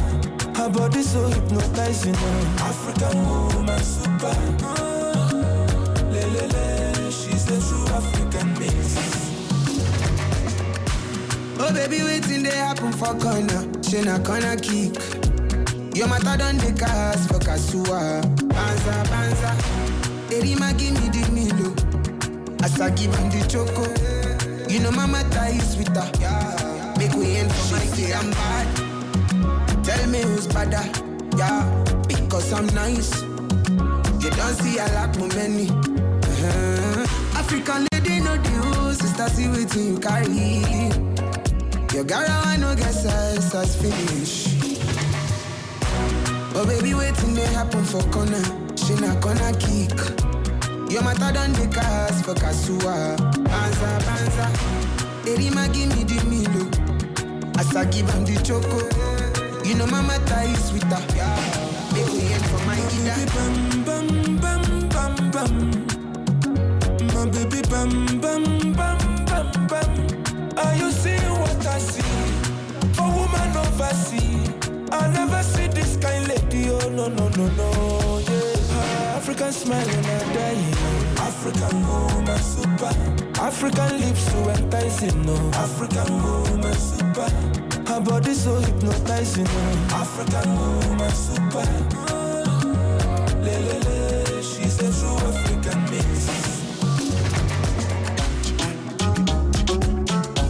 Her 0.57 0.69
body 0.69 1.01
so 1.01 1.27
hypnotizing, 1.27 2.13
no. 2.13 2.31
African 2.69 3.17
woman 3.27 3.79
super. 3.83 4.35
Ah, 4.63 5.29
le 6.11 6.23
le 6.33 6.45
le, 6.53 7.11
she's 7.11 7.45
a 7.49 7.59
true 7.67 7.87
African 7.95 8.53
mix. 8.59 8.97
Oh 11.59 11.71
baby, 11.73 12.01
waiting 12.03 12.41
they 12.43 12.55
happen 12.55 12.91
for 12.93 13.13
corner. 13.19 13.61
She 13.83 14.01
na 14.01 14.17
corner 14.19 14.55
kick. 14.57 14.97
Your 15.93 16.07
matter 16.07 16.37
done 16.37 16.57
the 16.57 16.71
cars 16.79 17.27
for 17.27 17.39
Kasua. 17.39 18.21
Banza, 18.47 19.03
banza. 19.11 19.51
Erima 20.29 20.71
give 20.77 20.93
me 20.93 21.09
the 21.09 21.23
milo. 21.31 21.75
As 22.63 22.79
I 22.79 22.89
give 22.91 23.13
him 23.15 23.29
the 23.29 23.45
choco. 23.47 23.83
You 24.71 24.79
know 24.79 24.91
my 24.91 25.05
matter 25.05 25.53
is 25.53 25.75
with 25.75 25.89
her. 25.89 26.95
Make 26.97 27.13
we 27.13 27.35
end 27.35 27.51
for 27.51 27.75
my 27.75 27.85
day, 27.95 28.13
I'm 28.13 28.31
bad. 28.31 29.83
Tell 29.83 30.07
me 30.07 30.21
who's 30.21 30.47
better. 30.47 30.83
Yeah, 31.37 31.65
because 32.07 32.53
I'm 32.53 32.67
nice. 32.67 33.21
You 33.21 34.29
don't 34.29 34.55
see 34.61 34.79
I 34.79 34.87
lack 34.95 35.17
my 35.17 35.27
many. 35.35 35.69
Uh-huh. 35.69 37.05
African 37.37 37.87
lady 37.91 38.19
the 38.21 38.61
rules. 38.63 38.99
Sister, 38.99 39.27
see 39.29 39.47
what 39.49 39.75
you 39.75 39.99
carry. 39.99 40.61
Your 41.93 42.05
girl, 42.05 42.25
I 42.45 42.55
no 42.57 42.75
get 42.75 42.93
size, 42.93 43.51
size 43.51 43.75
finish. 43.75 44.50
Oh 46.53 46.65
baby, 46.65 46.93
waiting 46.93 47.33
they 47.33 47.45
happen 47.47 47.83
for 47.85 48.01
corner. 48.11 48.43
She 48.75 48.93
na 48.95 49.19
corner 49.21 49.53
kick. 49.57 49.95
Your 50.91 51.01
matter 51.03 51.31
done 51.31 51.53
the 51.53 51.69
cast 51.73 52.25
for 52.25 52.33
Kasua. 52.33 53.15
Banza, 53.47 53.99
banza. 54.05 54.47
Erima 55.25 55.71
give 55.73 55.95
me 55.95 56.03
the 56.03 56.19
milo. 56.27 56.67
As 57.57 57.75
I 57.75 57.85
give 57.85 58.09
am 58.15 58.25
the 58.25 58.35
choco. 58.43 58.79
You 59.67 59.75
know 59.75 59.87
my 59.87 60.01
matter 60.01 60.41
is 60.51 60.65
sweeter. 60.69 60.99
Make 61.93 62.11
we 62.11 62.33
end 62.33 62.45
for 62.47 62.59
my 62.65 62.75
ida. 62.75 63.15
Bam 63.33 63.83
bam 63.85 64.37
bam 64.41 64.89
bam 64.89 65.31
bam. 65.31 65.53
My 67.13 67.25
baby 67.29 67.61
bam 67.69 68.19
bam 68.19 68.60
no 77.37 77.47
no. 77.47 78.19
Yeah. 78.19 79.17
African 79.17 79.51
smile 79.51 79.89
and 79.89 80.05
I 80.05 80.33
die. 80.33 81.21
African 81.21 81.87
woman 81.87 82.39
super. 82.39 82.93
African 83.39 83.99
lips 83.99 84.31
so 84.31 84.49
enticing. 84.49 85.25
No. 85.25 85.35
African 85.53 86.11
woman 86.23 86.73
super. 86.73 87.29
Her 87.87 88.01
body 88.01 88.33
so 88.33 88.55
hypnotizing. 88.55 89.43
No. 89.45 89.95
African 90.01 90.49
woman 90.57 91.11
super. 91.11 91.65
Le, 93.45 93.55
le, 93.65 93.79
le, 93.85 94.43
she's 94.43 94.79
a 94.79 94.89
true 94.91 95.17
African 95.29 95.81
mix. 95.91 96.29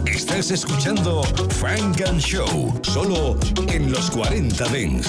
Estás 0.06 0.50
escuchando 0.50 1.22
Frank 1.60 2.00
and 2.08 2.20
Show, 2.20 2.72
solo 2.82 3.36
en 3.68 3.92
los 3.92 4.10
40 4.10 4.68
Dents. 4.68 5.08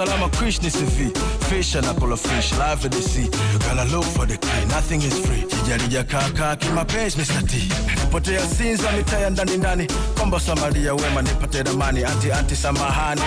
Winnie 0.00 0.12
Dar 0.12 0.26
a 0.26 0.30
Krishna 0.30 0.68
CV. 0.68 1.16
Fish 1.48 1.74
and 1.74 1.84
apple 1.86 2.12
of 2.12 2.20
fish, 2.20 2.56
live 2.58 2.84
at 2.84 2.92
the 2.92 3.02
sea. 3.02 3.24
You 3.52 3.58
gotta 3.58 3.84
look 3.94 4.04
for 4.04 4.26
the 4.26 4.36
key, 4.36 4.64
nothing 4.68 5.02
is 5.02 5.18
free. 5.26 5.49
Kijarija 5.70 6.04
kaka 6.04 6.56
kimapenzi 6.56 7.16
Mr. 7.18 7.42
T. 7.46 7.68
Potea 8.10 8.40
sinza 8.46 8.92
mitaya 8.92 9.30
ndani 9.30 9.56
ndani. 9.56 9.86
Kombo 10.18 10.40
Samaria 10.40 10.94
wema 10.94 11.22
nipate 11.22 11.62
ramani. 11.62 12.04
Anti 12.04 12.32
anti 12.32 12.56
samahani. 12.56 13.20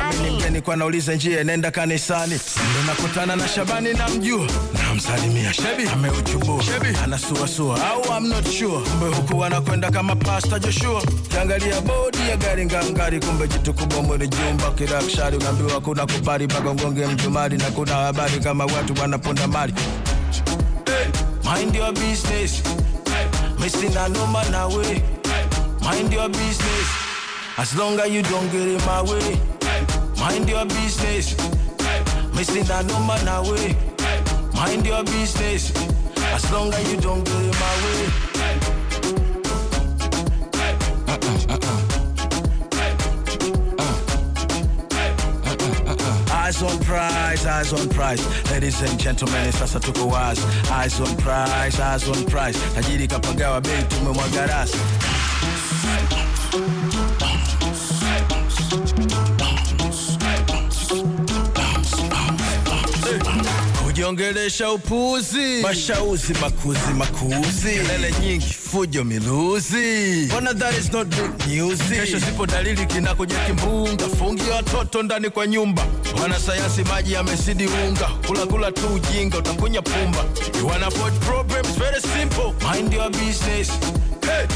Amini 0.00 0.36
mgeni 0.36 0.60
kwa 0.60 0.76
nauliza 0.76 1.14
njia 1.14 1.44
nenda 1.44 1.70
kanisani. 1.70 2.34
Ndo 2.34 2.82
nakutana 2.86 3.36
na 3.36 3.48
Shabani 3.48 3.92
na 3.94 4.08
mjua. 4.08 4.46
Namsalimia 4.88 5.52
Shebi 5.52 5.88
ameuchubua. 5.92 6.62
Shebi 6.62 6.98
anasuasua 7.04 7.78
au 7.90 8.02
I'm 8.18 8.28
not 8.28 8.46
sure. 8.48 8.80
Kumbe 8.90 9.16
huku 9.16 9.44
anakwenda 9.44 9.90
kama 9.90 10.16
pasta 10.16 10.58
Joshua. 10.58 11.02
Kiangalia 11.28 11.80
bodi 11.80 12.18
ya 12.30 12.36
gari 12.36 12.66
ngangari, 12.66 13.20
kumbe 13.20 13.48
jitu 13.48 13.74
kubwa 13.74 14.02
mwili 14.02 14.28
jumba 14.28 14.70
kirakshari. 14.70 15.36
Unaambiwa 15.36 15.80
kuna 15.80 16.06
kupari 16.06 16.46
bagongonge 16.46 17.06
mjumari, 17.06 17.56
na 17.58 17.64
kuna 17.70 17.94
habari 17.94 18.40
kama 18.40 18.64
watu 18.64 19.00
wanaponda 19.00 19.46
mali. 19.48 19.74
Mind 21.46 21.76
your 21.76 21.92
business. 21.92 22.60
Missing 23.60 23.96
a 23.96 24.08
no 24.08 24.26
man 24.26 24.52
away. 24.52 25.00
Mind 25.80 26.12
your 26.12 26.28
business. 26.28 26.88
As 27.56 27.72
long 27.76 28.00
as 28.00 28.10
you 28.10 28.22
don't 28.24 28.50
get 28.50 28.66
in 28.66 28.84
my 28.84 29.00
way. 29.02 29.40
Mind 30.18 30.48
your 30.48 30.66
business. 30.66 31.36
Missing 32.34 32.68
a 32.68 32.82
no 32.82 32.98
man 33.06 33.28
away. 33.28 33.76
Mind 34.54 34.84
your 34.84 35.04
business. 35.04 35.70
As 36.18 36.50
long 36.50 36.74
as 36.74 36.92
you 36.92 37.00
don't 37.00 37.24
get 37.24 37.36
in 37.36 37.50
my 37.50 37.74
way. 37.84 38.35
Eyes 46.46 46.62
on 46.62 46.78
prize, 46.78 47.44
eyes 47.44 47.72
on 47.72 47.88
prize. 47.88 48.22
Ladies 48.52 48.80
and 48.80 48.96
gentlemen, 49.00 49.50
sasa 49.50 49.80
tuko 49.80 50.06
wazi. 50.06 50.46
Eyes 50.70 51.00
on 51.00 51.16
prize, 51.16 51.80
eyes 51.80 52.08
on 52.08 52.24
prize. 52.26 52.56
Tajiri 52.74 53.08
kapagawa 53.08 53.60
bei 53.60 53.82
tumemwaga 53.82 54.46
rasi. 54.46 54.78
Kujiongelesha 64.16 64.70
upuzi, 64.72 65.62
mashauzi, 65.62 66.34
makuzi, 66.40 66.92
makuzi, 66.96 67.70
kelele 67.70 68.14
nyingi, 68.22 68.46
fujo, 68.46 69.04
miluzi. 69.04 70.26
Mbona 70.26 70.54
that 70.54 70.78
is 70.78 70.92
not 70.92 71.06
big 71.08 71.46
news? 71.48 71.78
Kesho 71.82 72.20
sipo 72.20 72.46
dalili 72.46 72.86
kinakuja 72.86 73.38
kimbunga, 73.46 74.08
fungia 74.08 74.54
watoto 74.54 75.02
ndani 75.02 75.30
kwa 75.30 75.46
nyumba. 75.46 75.82
Wanasayansi 76.22 76.82
maji 76.84 77.12
yamezidi 77.12 77.66
unga, 77.66 78.06
kula 78.26 78.46
kula 78.46 78.72
tu 78.72 78.86
ujinga, 78.94 79.38
utakunya 79.38 79.82
pumba. 79.82 80.24
You 80.60 80.66
wanna 80.66 80.86
avoid 80.86 81.12
problems, 81.20 81.78
very 81.78 82.00
simple. 82.00 82.54
Mind 82.70 82.92
your 82.92 83.10
business. 83.10 83.68
Hey, 84.22 84.46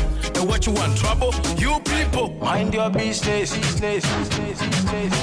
and 0.41 0.49
what 0.49 0.67
you 0.67 0.73
want, 0.75 0.97
trouble? 0.99 1.35
You 1.59 1.81
people, 1.81 2.31
mind 2.43 2.75
your 2.75 2.91
business. 2.91 3.53
business, 3.55 4.05
business, 4.07 4.59
business. 4.61 5.15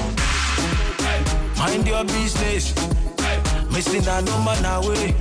Mind 1.58 1.88
your 1.88 2.04
business. 2.06 2.74
Missing 3.78 4.08
a 4.08 4.22
no 4.24 4.42
man 4.42 4.66
away. 4.66 5.14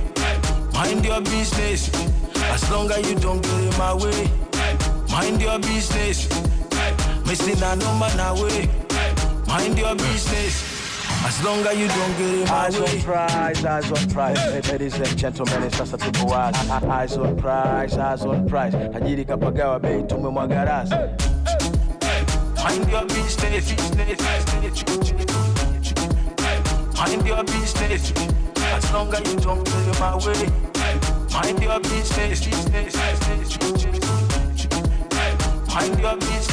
Mind 0.73 1.05
your 1.05 1.21
business. 1.21 1.91
As 2.37 2.71
long 2.71 2.89
as 2.89 3.07
you 3.07 3.15
don't 3.19 3.39
get 3.39 3.53
in 3.53 3.77
my 3.77 3.93
way. 3.93 4.31
Mind 5.11 5.39
your 5.39 5.59
business. 5.59 6.27
Missing 7.27 7.61
a 7.61 7.75
no 7.75 7.93
man 7.99 8.19
away. 8.19 8.67
Mind 9.45 9.77
your 9.77 9.93
business. 9.93 11.05
As 11.23 11.43
long 11.43 11.67
as 11.67 11.77
you 11.77 11.87
don't 11.87 12.17
get 12.17 12.33
in 12.33 12.45
my 12.45 12.51
eyes 12.65 12.79
way. 12.79 12.97
on 12.97 13.01
prize, 13.03 13.63
eyes 13.63 13.91
on 13.91 14.09
prize. 14.09 14.67
Ladies 14.71 14.95
and 14.95 15.15
gentlemen, 15.15 15.61
it's 15.61 15.77
sasa 15.77 15.95
tuko 15.95 16.25
wazi. 16.25 16.89
Eyes 16.89 17.15
on 17.15 17.37
prize, 17.37 17.95
eyes 17.95 18.25
on 18.25 18.49
prize. 18.49 18.73
Tajiri 18.73 19.23
kapagawa 19.23 19.79
bei 19.79 20.01
tumemwaga 20.01 20.65
rasi. 20.65 20.97
Mind 22.57 22.89
your 22.89 23.05
business, 23.05 23.71
business, 23.71 24.17
business. 24.17 25.37
Mind 26.97 27.27
your 27.27 27.43
business. 27.43 28.46
As 28.75 28.91
long 28.91 29.13
as 29.13 29.21
you 29.31 29.39
don't 29.39 29.63
get 29.63 29.87
in 29.87 29.99
my 29.99 30.15
way. 30.15 30.67
Mind 31.33 31.61
your 31.61 31.79
business, 31.79 32.45
business, 32.45 32.95
business. 32.95 33.57
Mind 35.67 35.99
your 35.99 36.15
business. 36.17 36.47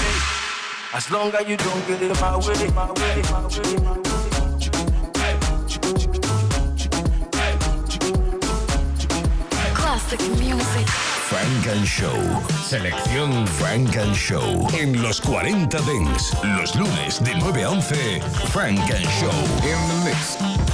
As 0.93 1.11
long 1.11 1.35
as 1.35 1.49
you 1.49 1.57
don't 1.57 1.87
get 1.89 2.03
in 2.03 2.13
my 2.21 2.37
way, 2.37 2.69
my 2.71 2.91
way, 2.93 3.23
my 3.31 3.47
way, 3.47 3.77
my 3.83 3.99
way. 3.99 4.15
Classic 9.75 10.21
music. 10.39 10.89
Frank 11.29 11.67
and 11.67 11.87
Show. 11.87 12.21
Selección 12.69 13.47
Frank 13.47 13.97
and 13.97 14.15
Show. 14.15 14.69
En 14.79 15.03
los 15.03 15.21
40 15.21 15.81
Dents. 15.81 16.33
Los 16.45 16.77
lunes 16.77 17.21
de 17.25 17.35
9 17.35 17.65
a 17.65 17.71
11. 17.71 18.21
Frank 18.53 18.79
and 18.79 19.09
Show. 19.19 19.35
In 19.65 19.79
the 19.89 20.05
mix. 20.05 20.74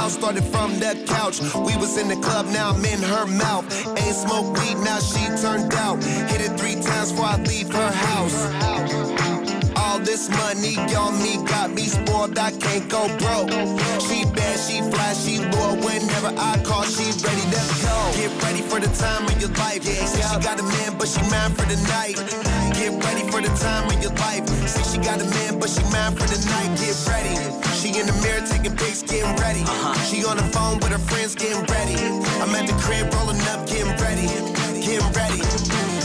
Penthouse, 0.00 0.14
started 0.14 0.44
from 0.44 0.78
the 0.78 1.04
couch. 1.06 1.40
We 1.54 1.76
was 1.76 1.96
in 1.98 2.08
the 2.08 2.16
club, 2.16 2.46
now 2.46 2.70
I'm 2.70 2.84
in 2.84 3.02
her 3.02 3.26
mouth. 3.26 3.64
Ain't 3.98 4.16
smoke 4.16 4.56
weed, 4.58 4.76
now 4.84 4.98
she 5.00 5.26
turned 5.42 5.74
out. 5.74 6.02
Hit 6.02 6.40
it 6.40 6.58
three 6.58 6.80
times 6.80 7.12
before 7.12 7.26
I 7.26 7.36
leave 7.36 7.72
her 7.72 7.90
house. 7.90 9.19
This 10.04 10.28
money 10.30 10.76
on 10.96 11.22
me 11.22 11.36
got 11.46 11.70
me 11.70 11.82
spoiled, 11.82 12.38
I 12.38 12.50
can't 12.52 12.88
go 12.88 13.06
broke. 13.18 13.50
She 14.00 14.24
bad, 14.24 14.58
she 14.58 14.80
fly, 14.90 15.12
she 15.12 15.38
loyal. 15.38 15.76
Whenever 15.84 16.32
I 16.36 16.60
call, 16.64 16.84
she 16.84 17.04
ready 17.24 17.44
to 17.52 17.60
go. 17.84 17.96
Get 18.16 18.32
ready 18.42 18.62
for 18.62 18.80
the 18.80 18.88
time 18.96 19.26
of 19.26 19.40
your 19.40 19.50
life. 19.60 19.84
Yeah, 19.84 20.04
say 20.06 20.22
she 20.22 20.40
got 20.42 20.58
a 20.58 20.62
man, 20.62 20.96
but 20.98 21.08
she 21.08 21.20
mine 21.30 21.52
for 21.52 21.66
the 21.68 21.76
night. 21.88 22.16
Get 22.74 22.92
ready 23.04 23.24
for 23.30 23.40
the 23.40 23.52
time 23.60 23.86
of 23.88 24.02
your 24.02 24.12
life. 24.14 24.48
Say 24.66 24.82
she 24.90 24.98
got 24.98 25.20
a 25.20 25.24
man, 25.24 25.58
but 25.58 25.68
she 25.68 25.82
mine 25.92 26.16
for 26.16 26.26
the 26.26 26.40
night. 26.48 26.70
Get 26.80 26.96
ready. 27.06 27.36
She 27.78 27.88
in 27.98 28.06
the 28.06 28.16
mirror 28.24 28.44
taking 28.46 28.76
pics, 28.76 29.02
getting 29.02 29.36
ready. 29.36 29.64
She 30.08 30.24
on 30.24 30.36
the 30.36 30.46
phone 30.50 30.80
with 30.80 30.92
her 30.92 31.04
friends, 31.10 31.34
getting 31.34 31.64
ready. 31.66 31.96
I'm 32.40 32.54
at 32.56 32.66
the 32.66 32.74
crib 32.80 33.12
rolling 33.14 33.40
up, 33.52 33.66
getting 33.66 33.94
ready. 34.00 34.26
Getting 34.80 35.12
ready. 35.12 35.40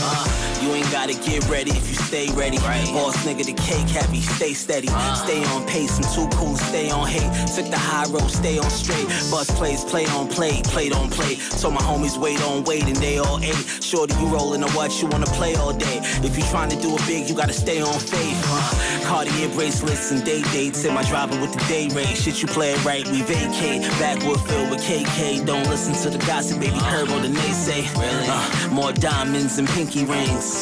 Uh, 0.00 0.45
you 0.66 0.74
ain't 0.74 0.90
gotta 0.90 1.14
get 1.14 1.48
ready 1.48 1.70
if 1.70 1.88
you 1.88 1.94
stay 1.94 2.28
ready. 2.32 2.58
Right. 2.58 2.84
Boss 2.92 3.16
nigga, 3.24 3.44
the 3.44 3.52
cake 3.52 3.88
heavy, 3.88 4.20
stay 4.20 4.52
steady. 4.52 4.88
Stay 5.14 5.44
on 5.44 5.66
pace, 5.66 5.96
I'm 5.96 6.08
too 6.14 6.28
cool 6.36 6.56
stay 6.56 6.90
on 6.90 7.06
hate. 7.06 7.30
Took 7.54 7.70
the 7.70 7.78
high 7.78 8.06
road, 8.10 8.30
stay 8.30 8.58
on 8.58 8.70
straight. 8.70 9.06
Bus 9.30 9.50
plays, 9.52 9.84
play 9.84 10.06
on 10.06 10.28
play, 10.28 10.62
play 10.64 10.90
on 10.90 11.10
play. 11.10 11.36
Told 11.60 11.74
my 11.74 11.82
homies 11.82 12.18
wait 12.18 12.40
on 12.42 12.64
wait, 12.64 12.84
and 12.84 12.96
they 12.96 13.18
all 13.18 13.38
ate. 13.42 13.54
Shorty, 13.80 14.14
you 14.14 14.26
rolling 14.26 14.62
or 14.64 14.70
what? 14.70 14.90
You 15.00 15.08
wanna 15.08 15.26
play 15.38 15.54
all 15.54 15.72
day. 15.72 15.98
If 16.26 16.36
you 16.36 16.42
trying 16.44 16.70
to 16.70 16.76
do 16.76 16.94
it 16.94 17.06
big, 17.06 17.28
you 17.28 17.36
gotta 17.36 17.52
stay 17.52 17.80
on 17.80 17.98
faith. 17.98 18.42
Uh, 18.48 19.04
Cartier 19.06 19.48
bracelets 19.50 20.10
and 20.10 20.24
day 20.24 20.42
dates. 20.52 20.84
In 20.84 20.94
my 20.94 21.02
driver 21.04 21.40
with 21.40 21.52
the 21.52 21.60
day 21.68 21.88
rate. 21.94 22.16
Shit, 22.16 22.42
you 22.42 22.48
play 22.48 22.72
it 22.72 22.84
right, 22.84 23.06
we 23.08 23.22
vacate. 23.22 23.82
Backwood 24.00 24.40
filled 24.48 24.70
with 24.70 24.82
KK. 24.82 25.46
Don't 25.46 25.68
listen 25.68 25.94
to 26.02 26.10
the 26.16 26.24
gossip, 26.26 26.58
baby. 26.60 26.78
Herb 26.78 27.10
or 27.10 27.20
the 27.20 27.28
naysay. 27.28 27.86
Uh, 27.94 28.70
more 28.70 28.92
diamonds 28.92 29.58
and 29.58 29.68
pinky 29.68 30.04
rings. 30.04 30.55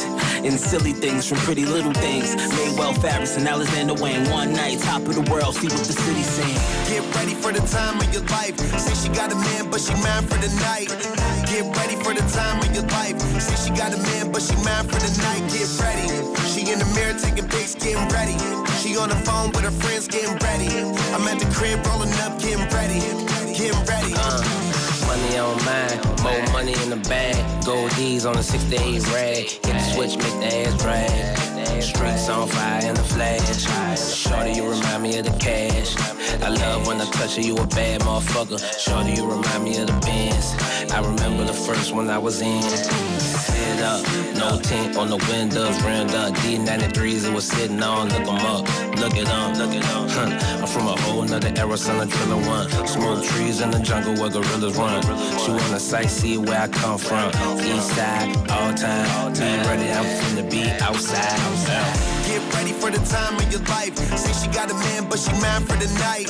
And 0.44 0.58
silly 0.58 0.92
things 0.92 1.28
from 1.28 1.38
pretty 1.38 1.64
little 1.64 1.92
things. 1.94 2.34
Maywell 2.36 2.94
Farris 3.00 3.36
and 3.36 3.46
Alexander 3.46 3.94
Wang. 3.94 4.28
One 4.30 4.52
night, 4.52 4.80
top 4.80 5.02
of 5.02 5.14
the 5.14 5.24
world, 5.30 5.54
see 5.54 5.68
what 5.68 5.84
the 5.86 5.92
city 5.92 6.22
sing. 6.22 6.54
Get 6.90 7.04
ready 7.14 7.34
for 7.34 7.52
the 7.52 7.64
time 7.66 8.00
of 8.00 8.12
your 8.12 8.24
life. 8.28 8.58
Say 8.78 8.94
she 8.94 9.08
got 9.14 9.32
a 9.32 9.36
man, 9.36 9.70
but 9.70 9.80
she 9.80 9.94
mine 10.02 10.26
for 10.26 10.38
the 10.38 10.50
night. 10.60 10.88
Get 11.46 11.64
ready 11.76 11.96
for 11.96 12.12
the 12.12 12.24
time 12.32 12.60
of 12.60 12.74
your 12.74 12.84
life. 12.92 13.20
Say 13.40 13.56
she 13.64 13.70
got 13.76 13.94
a 13.94 13.98
man, 13.98 14.32
but 14.32 14.42
she 14.42 14.56
mine 14.64 14.86
for 14.88 14.98
the 14.98 15.12
night. 15.22 15.42
Get 15.52 15.68
ready. 15.80 16.08
She 16.52 16.70
in 16.70 16.78
the 16.78 16.88
mirror 16.94 17.16
taking 17.18 17.48
pics, 17.48 17.74
getting 17.74 18.08
ready. 18.08 18.36
She 18.80 18.96
on 18.96 19.08
the 19.08 19.16
phone 19.24 19.50
with 19.52 19.64
her 19.64 19.70
friends, 19.70 20.08
getting 20.08 20.36
ready. 20.38 20.68
I'm 21.14 21.26
at 21.28 21.38
the 21.38 21.48
crib 21.54 21.86
rolling 21.86 22.12
up, 22.24 22.38
getting 22.38 22.68
ready. 22.68 23.00
Getting 23.54 23.84
ready. 23.86 24.12
Uh. 24.16 24.63
Money 25.14 25.38
on 25.38 25.64
mine, 25.64 26.00
more 26.24 26.52
money 26.52 26.74
in 26.82 26.90
the 26.90 27.00
bag. 27.08 27.64
Gold 27.64 27.94
D's 27.94 28.26
on 28.26 28.34
the 28.34 28.42
68 28.42 29.06
rag. 29.12 29.48
Hit 29.48 29.62
the 29.62 29.78
switch, 29.78 30.16
make 30.16 30.40
the 30.40 30.66
ass 30.66 30.82
drag. 30.82 31.82
Streets 31.82 32.28
on 32.28 32.48
fire 32.48 32.84
in 32.84 32.96
the 32.96 33.02
flash. 33.04 33.64
Shorty, 33.96 34.54
you 34.54 34.68
remind 34.68 35.04
me 35.04 35.16
of 35.20 35.26
the 35.26 35.38
cash. 35.38 35.94
I 36.42 36.48
love 36.48 36.86
when 36.86 37.00
I 37.00 37.04
touch 37.10 37.36
you, 37.38 37.44
you 37.44 37.56
a 37.56 37.66
bad 37.66 38.00
motherfucker. 38.00 38.58
Shorty, 38.78 39.12
you 39.12 39.30
remind 39.30 39.64
me 39.64 39.78
of 39.78 39.86
the 39.86 39.98
Benz. 40.04 40.54
I 40.92 41.00
remember 41.00 41.44
the 41.44 41.52
first 41.52 41.94
one 41.94 42.08
I 42.10 42.18
was 42.18 42.40
in. 42.40 42.62
Sit 42.62 43.80
up, 43.80 44.02
no 44.36 44.60
tint 44.60 44.96
on 44.96 45.08
the 45.08 45.16
windows, 45.28 45.82
rimmed 45.82 46.14
up. 46.14 46.34
D93s, 46.34 47.28
it 47.28 47.34
was 47.34 47.46
sitting 47.46 47.82
on. 47.82 48.08
Look 48.08 48.28
up, 48.28 48.62
look 48.98 49.16
it 49.16 49.28
up, 49.28 49.56
look 49.58 49.74
it 49.74 49.84
up. 49.86 50.10
Huh. 50.10 50.60
I'm 50.60 50.66
from 50.66 50.86
a 50.88 50.96
whole 51.02 51.22
nother 51.22 51.52
era, 51.56 51.76
son 51.76 52.00
of 52.00 52.12
Triller 52.12 52.36
One. 52.48 52.68
Smoke 52.86 53.24
trees 53.24 53.60
in 53.60 53.70
the 53.70 53.80
jungle 53.80 54.14
where 54.14 54.30
gorillas 54.30 54.76
run. 54.76 55.02
She 55.02 55.50
wanna 55.50 55.80
sightsee 55.90 56.38
where 56.38 56.60
I 56.60 56.68
come 56.68 56.98
from. 56.98 57.28
East 57.60 57.90
side, 57.96 58.36
all 58.50 58.72
time. 58.74 59.32
Be 59.32 59.68
ready, 59.68 59.90
I'm 59.90 60.04
finna 60.04 60.50
be 60.50 60.70
outside. 60.80 61.34
Get 61.66 62.13
ready 62.64 62.80
for 62.80 62.90
the 62.90 63.04
time 63.12 63.36
of 63.36 63.52
your 63.52 63.60
life. 63.68 63.94
Say 64.16 64.32
she 64.32 64.48
got 64.48 64.70
a 64.70 64.74
man, 64.74 65.08
but 65.08 65.18
she 65.18 65.32
mine 65.40 65.64
for 65.68 65.76
the 65.76 65.88
night. 66.00 66.26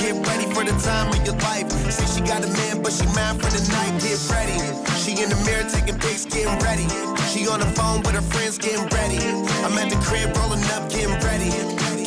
Get 0.00 0.16
ready 0.26 0.46
for 0.54 0.64
the 0.64 0.72
time 0.80 1.12
of 1.12 1.20
your 1.26 1.36
life. 1.44 1.70
Say 1.92 2.06
she 2.14 2.20
got 2.26 2.42
a 2.44 2.48
man, 2.48 2.82
but 2.82 2.92
she 2.92 3.04
mine 3.12 3.36
for 3.36 3.50
the 3.52 3.60
night. 3.68 4.00
Get 4.00 4.16
ready. 4.32 4.56
She 4.96 5.22
in 5.22 5.28
the 5.28 5.36
mirror 5.44 5.68
taking 5.68 5.98
pics, 5.98 6.24
getting 6.24 6.56
ready. 6.64 6.88
She 7.28 7.46
on 7.48 7.60
the 7.60 7.68
phone 7.76 8.00
with 8.02 8.14
her 8.14 8.24
friends, 8.32 8.56
getting 8.56 8.88
ready. 8.88 9.20
I'm 9.64 9.76
at 9.76 9.90
the 9.90 10.00
crib 10.00 10.34
rolling 10.36 10.64
up, 10.72 10.88
getting 10.88 11.20
ready. 11.20 11.52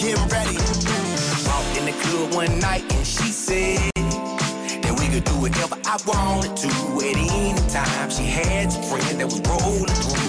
Getting 0.02 0.28
ready. 0.34 0.58
Walked 1.46 1.78
in 1.78 1.86
the 1.86 1.96
club 2.02 2.34
one 2.34 2.60
night 2.60 2.84
and 2.94 3.06
she 3.06 3.30
said 3.30 3.92
that 4.82 4.96
we 4.98 5.06
could 5.14 5.26
do 5.26 5.36
whatever 5.38 5.78
I 5.86 5.98
wanted 6.08 6.58
to 6.58 6.72
at 7.06 7.18
any 7.38 7.62
time. 7.70 8.10
She 8.10 8.26
had 8.26 8.72
some 8.72 8.84
friends 8.84 9.18
that 9.18 9.26
was 9.26 9.42
rolling 9.46 9.86
through. 9.86 10.29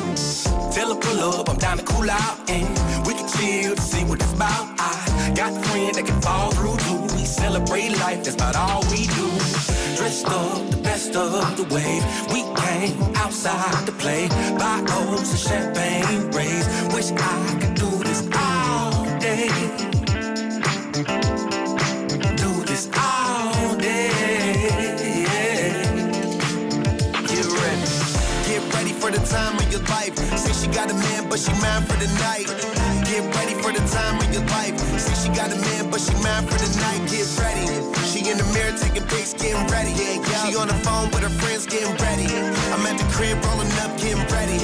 Tell 0.73 0.95
her 0.95 1.01
pull 1.01 1.21
up, 1.21 1.49
I'm 1.49 1.57
down 1.57 1.79
to 1.79 1.85
cool 1.85 2.09
out 2.09 2.39
and 2.49 2.69
we 3.07 3.15
can 3.15 3.29
chill 3.29 3.75
to 3.75 3.83
see 3.83 4.05
what 4.05 4.23
it's 4.23 4.33
about. 4.33 4.69
I 4.79 5.33
got 5.35 5.53
a 5.53 5.61
friend 5.69 5.95
that 5.97 6.07
can 6.07 6.21
fall 6.23 6.53
through 6.53 6.77
too. 6.77 7.17
We 7.17 7.25
celebrate 7.25 7.91
life, 7.99 8.23
that's 8.23 8.37
about 8.37 8.55
all 8.55 8.83
we 8.91 9.07
do. 9.07 9.27
Dressed 9.97 10.27
up 10.29 10.71
the 10.71 10.77
best 10.83 11.17
of 11.17 11.57
the 11.57 11.65
wave. 11.75 12.05
We 12.33 12.43
came 12.63 13.03
outside 13.17 13.85
to 13.87 13.93
play. 13.93 14.29
Buy 14.59 14.85
O's 14.91 15.31
and 15.31 15.39
champagne 15.39 16.31
rays. 16.31 16.67
Wish 16.95 17.11
I 17.11 17.59
could 17.61 17.75
do 17.75 17.91
this 18.09 18.23
all 18.33 19.05
day. 19.19 19.49
Do 22.37 22.65
this 22.65 22.89
all 22.97 23.20
got 30.73 30.91
a 30.91 30.95
man, 30.95 31.29
but 31.29 31.39
she 31.39 31.53
mine 31.61 31.83
for 31.85 31.97
the 31.99 32.09
night. 32.23 32.47
Get 33.07 33.23
ready 33.35 33.55
for 33.63 33.73
the 33.73 33.83
time 33.91 34.19
of 34.19 34.33
your 34.33 34.45
life. 34.55 34.79
Say 34.99 35.15
she 35.15 35.29
got 35.35 35.53
a 35.53 35.57
man, 35.57 35.91
but 35.91 36.01
she 36.01 36.15
mine 36.23 36.47
for 36.47 36.59
the 36.59 36.71
night. 36.81 37.03
Get 37.11 37.27
ready. 37.39 37.67
She 38.11 38.31
in 38.31 38.39
the 38.39 38.47
mirror 38.55 38.77
taking 38.79 39.07
pics, 39.09 39.35
getting 39.35 39.67
ready. 39.69 39.95
She 39.95 40.57
on 40.57 40.69
the 40.69 40.79
phone 40.87 41.11
with 41.11 41.23
her 41.23 41.35
friends, 41.43 41.67
getting 41.67 41.95
ready. 41.99 42.29
I'm 42.75 42.87
at 42.87 42.99
the 42.99 43.07
crib 43.15 43.43
rolling 43.45 43.71
up, 43.83 43.97
getting 43.99 44.23
ready. 44.31 44.59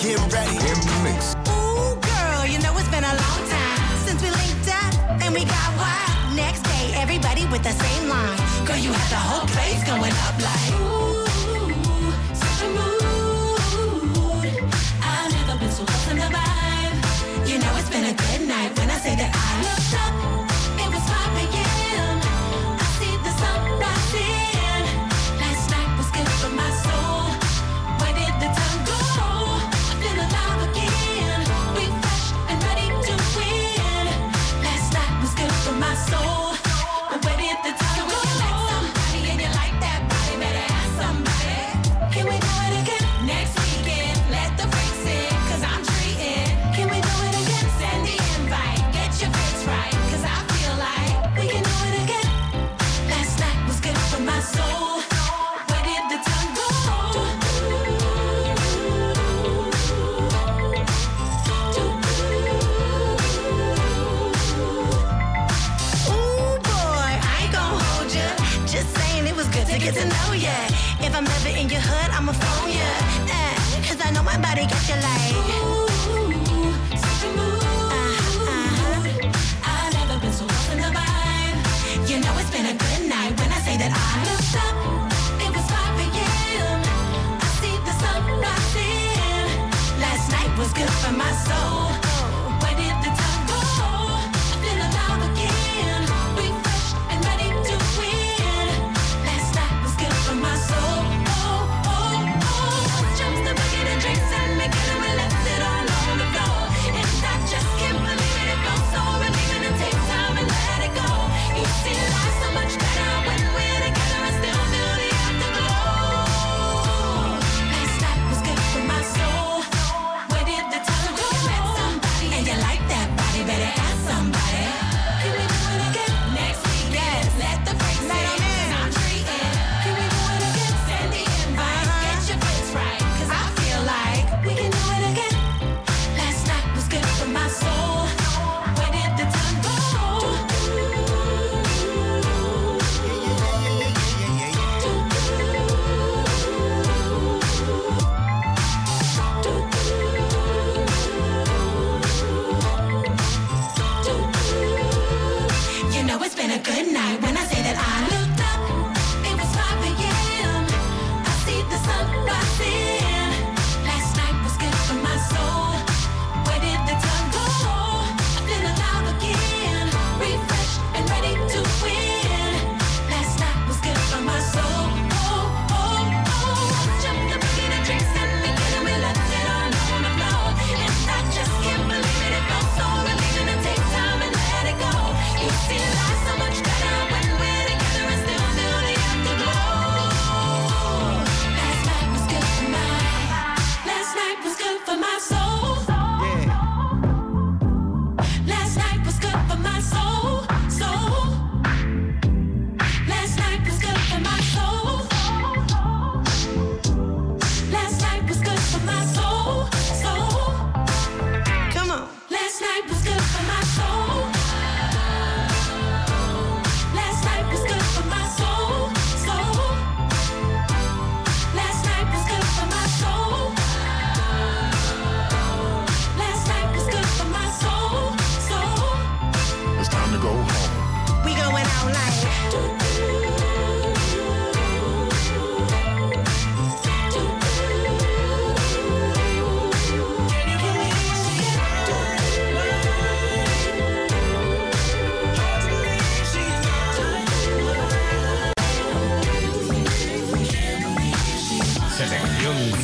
Getting 0.00 0.28
ready. 0.28 0.56
In 0.56 0.78
the 0.88 0.96
mix. 1.04 1.34
Ooh, 1.48 1.96
girl, 2.00 2.44
you 2.46 2.58
know 2.60 2.72
it's 2.76 2.88
been 2.88 3.04
a 3.04 3.16
long 3.16 3.40
time 3.48 3.96
since 4.06 4.20
we 4.22 4.30
linked 4.30 4.68
up 4.68 4.92
and 5.22 5.34
we 5.34 5.44
got 5.44 5.68
wild. 5.80 6.36
Next 6.36 6.62
day, 6.62 6.92
everybody 6.94 7.46
with 7.46 7.62
the 7.62 7.72
same 7.72 8.08
line. 8.08 8.38
Girl, 8.66 8.78
you 8.78 8.92
had 8.92 9.10
the 9.10 9.20
whole 9.20 9.46
place 9.56 9.82
going 9.84 10.14
up 10.28 10.36
like. 10.40 10.72
Ooh, 10.80 11.25
say 19.06 19.14
that 19.14 19.36
I 19.36 19.45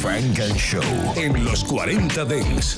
Frank 0.03 0.41
and 0.41 0.57
Show 0.57 0.83
en 1.15 1.45
los 1.45 1.63
40 1.63 2.25
Dents. 2.25 2.77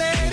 place 0.00 0.29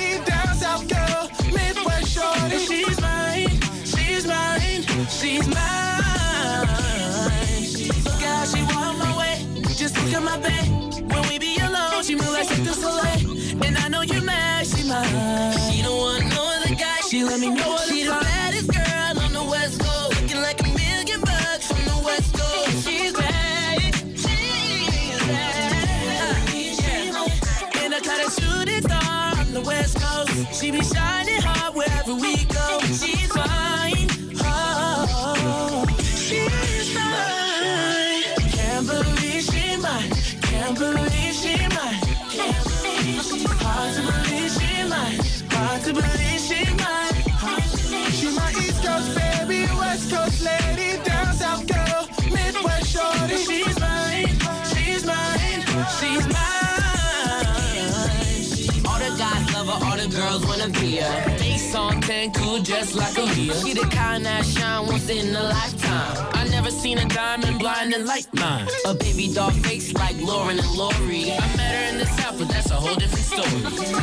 Face 61.37 61.75
on 61.75 62.01
10 62.01 62.33
cool 62.33 62.59
just 62.59 62.95
like 62.95 63.17
a 63.17 63.25
real. 63.35 63.53
She 63.61 63.73
the 63.73 63.87
kind 63.91 64.25
that 64.25 64.45
shine 64.45 64.87
once 64.87 65.09
in 65.09 65.35
a 65.35 65.43
lifetime. 65.43 66.27
I 66.33 66.47
never 66.49 66.71
seen 66.71 66.97
a 66.97 67.05
diamond 67.05 67.59
blinding 67.59 68.05
like 68.05 68.31
mine. 68.33 68.67
A 68.85 68.93
baby 68.93 69.33
doll 69.33 69.51
face 69.51 69.93
like 69.93 70.15
Lauren 70.21 70.59
and 70.59 70.71
Lori. 70.71 71.31
I 71.31 71.39
met 71.57 71.75
her 71.75 71.89
in 71.91 71.97
the 71.99 72.05
south, 72.05 72.39
but 72.39 72.49
that's 72.49 72.71
a 72.71 72.75
whole 72.75 72.95
different 72.95 73.25
story. 73.25 73.61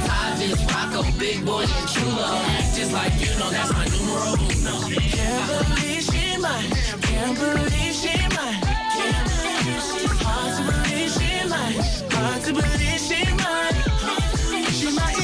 Five 0.08 0.42
is 0.42 0.60
a 0.62 1.18
Big 1.18 1.44
Boy, 1.44 1.62
and 1.62 1.88
Chulo. 1.88 2.28
Just 2.74 2.92
like 2.92 3.12
you 3.20 3.32
know 3.38 3.50
that's 3.50 3.72
my 3.72 3.86
numero 3.86 4.34
uno. 4.34 4.74
Can't 5.10 5.46
believe 5.48 6.02
she 6.02 6.36
mine. 6.38 6.70
Can't 7.02 7.38
believe 7.38 7.94
she 7.94 8.14
mine. 8.36 8.60
Can't 8.94 9.26
believe 9.30 9.82
she 9.90 10.06
Hard 10.22 10.50
to 10.56 10.62
believe 10.70 11.10
she 11.10 11.32
mine. 11.48 11.76
Hard 12.14 12.42
to 12.44 12.52
believe 12.52 13.00
she 13.00 13.20
mine. 13.42 13.74
She 14.70 14.90
might 14.94 15.23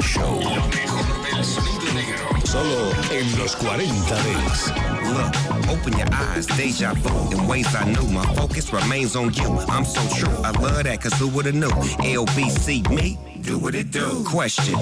Show. 0.00 0.40
Lo 0.40 0.68
mejor 0.68 1.22
del 1.22 1.44
sonido 1.44 1.92
negro. 1.94 2.28
Solo 2.44 2.90
en 3.10 3.38
los 3.38 3.56
40 3.56 4.14
Days. 4.14 5.51
Open 5.72 5.96
your 5.98 6.08
eyes, 6.12 6.46
deja 6.46 6.94
vu. 6.94 7.36
In 7.36 7.46
ways 7.46 7.74
I 7.74 7.84
knew, 7.84 8.06
my 8.08 8.24
focus 8.34 8.72
remains 8.72 9.16
on 9.16 9.32
you. 9.34 9.48
I'm 9.68 9.84
so 9.84 10.00
true, 10.14 10.34
I 10.44 10.50
love 10.50 10.84
that, 10.84 11.00
cause 11.00 11.14
who 11.14 11.28
would've 11.28 11.54
knew? 11.54 11.68
LBC 11.68 12.88
me, 12.90 13.18
do 13.40 13.58
what 13.58 13.74
it 13.74 13.90
do. 13.90 14.24
Question, 14.24 14.78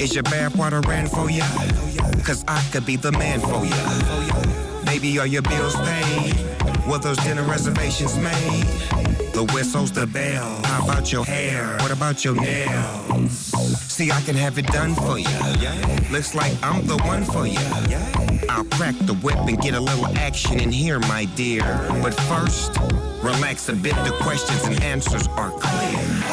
is 0.00 0.14
your 0.14 0.24
bathwater 0.24 0.84
ran 0.86 1.06
for 1.06 1.30
ya? 1.30 1.46
Cause 2.24 2.44
I 2.48 2.60
could 2.72 2.86
be 2.86 2.96
the 2.96 3.12
man 3.12 3.40
for 3.40 3.64
ya. 3.64 4.84
Baby, 4.84 5.18
are 5.18 5.26
your 5.26 5.42
bills 5.42 5.76
paid? 5.76 6.34
Were 6.88 6.98
those 6.98 7.18
dinner 7.18 7.42
reservations 7.42 8.16
made? 8.18 8.64
The 9.32 9.50
whistle's 9.52 9.92
the 9.92 10.06
bell. 10.06 10.60
How 10.64 10.84
about 10.84 11.12
your 11.12 11.24
hair? 11.24 11.76
What 11.80 11.90
about 11.90 12.24
your 12.24 12.34
nails? 12.34 13.52
See, 13.94 14.10
I 14.10 14.20
can 14.22 14.34
have 14.34 14.58
it 14.58 14.66
done 14.66 14.92
for 14.96 15.20
you. 15.20 15.28
Looks 16.10 16.34
like 16.34 16.52
I'm 16.64 16.84
the 16.84 16.96
one 17.04 17.22
for 17.22 17.46
you. 17.46 17.60
I'll 18.50 18.64
crack 18.64 18.96
the 19.02 19.14
whip 19.22 19.36
and 19.36 19.56
get 19.62 19.74
a 19.74 19.80
little 19.80 20.06
action 20.18 20.58
in 20.58 20.72
here, 20.72 20.98
my 20.98 21.26
dear. 21.36 21.62
But 22.02 22.12
first, 22.22 22.76
relax 23.22 23.68
a 23.68 23.76
bit. 23.76 23.94
The 24.04 24.18
questions 24.20 24.64
and 24.64 24.82
answers 24.82 25.28
are 25.28 25.52
clear. 25.52 26.23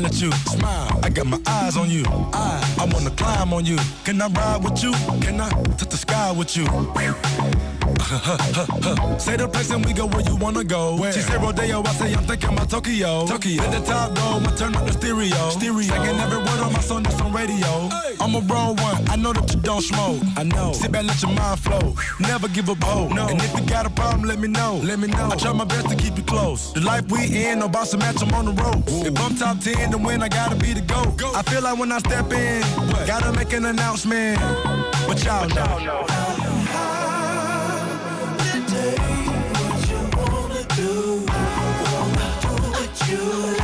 Smile 0.00 0.06
at 0.06 0.20
you, 0.20 0.32
smile. 0.58 1.00
I 1.02 1.10
got 1.10 1.26
my 1.26 1.40
eyes 1.46 1.76
on 1.76 1.90
you. 1.90 2.04
I, 2.32 2.76
I 2.78 2.84
wanna 2.92 3.10
climb 3.10 3.52
on 3.52 3.64
you. 3.64 3.78
Can 4.04 4.20
I 4.20 4.28
ride 4.28 4.64
with 4.64 4.82
you? 4.82 4.92
Can 5.20 5.40
I 5.40 5.48
touch 5.76 5.90
the 5.90 5.96
sky 5.96 6.32
with 6.32 6.56
you? 6.56 7.79
say 9.18 9.36
the 9.36 9.48
place 9.48 9.70
and 9.70 9.84
we 9.84 9.92
go 9.92 10.06
where 10.06 10.22
you 10.22 10.36
wanna 10.36 10.64
go. 10.64 10.96
She 11.12 11.20
said 11.20 11.42
Rodeo, 11.42 11.82
I 11.82 11.92
say 11.92 12.14
I'm 12.14 12.24
thinking 12.24 12.50
about 12.50 12.70
Tokyo. 12.70 13.26
Tokyo. 13.26 13.62
Let 13.62 13.72
the 13.72 13.86
top 13.86 14.14
go, 14.14 14.40
I 14.42 14.54
turn 14.56 14.74
up 14.74 14.86
the 14.86 14.92
stereo. 14.92 15.50
Stereo. 15.50 15.82
Singing 15.82 16.18
every 16.20 16.38
word 16.38 16.60
on 16.60 16.72
my 16.72 16.80
song 16.80 17.02
that's 17.02 17.20
on 17.20 17.32
radio. 17.32 17.88
I'm 18.20 18.34
a 18.34 18.40
raw 18.40 18.72
one, 18.72 19.08
I 19.08 19.16
know 19.16 19.32
that 19.32 19.52
you 19.54 19.60
don't 19.60 19.82
smoke. 19.82 20.20
I 20.36 20.44
know. 20.44 20.72
Sit 20.72 20.92
back, 20.92 21.04
let 21.04 21.20
your 21.22 21.32
mind 21.32 21.60
flow. 21.60 21.94
Never 22.20 22.48
give 22.48 22.68
up 22.70 22.82
hope. 22.82 23.12
No. 23.12 23.28
And 23.28 23.40
if 23.40 23.58
you 23.58 23.66
got 23.66 23.86
a 23.86 23.90
problem, 23.90 24.28
let 24.28 24.38
me 24.38 24.48
know. 24.48 24.80
Let 24.82 24.98
me 24.98 25.08
know. 25.08 25.30
I 25.30 25.36
try 25.36 25.52
my 25.52 25.64
best 25.64 25.88
to 25.88 25.96
keep 25.96 26.16
you 26.16 26.24
close. 26.24 26.72
The 26.72 26.80
life 26.80 27.10
we 27.10 27.46
in, 27.46 27.60
no 27.60 27.68
boss 27.68 27.90
to 27.90 27.98
match, 27.98 28.22
I'm 28.22 28.32
on 28.34 28.46
the 28.46 28.62
road. 28.62 28.84
If 29.06 29.18
I'm 29.20 29.34
top 29.36 29.60
10 29.60 29.92
to 29.92 29.98
win, 29.98 30.22
I 30.22 30.28
gotta 30.28 30.56
be 30.56 30.72
the 30.72 30.82
GOAT. 30.82 31.22
I 31.34 31.42
feel 31.42 31.62
like 31.62 31.78
when 31.78 31.92
I 31.92 31.98
step 31.98 32.32
in, 32.32 32.60
gotta 33.06 33.32
make 33.32 33.52
an 33.52 33.66
announcement. 33.66 34.38
But 35.06 35.24
y'all 35.24 35.48
know. 35.48 36.39
Let's 43.12 43.59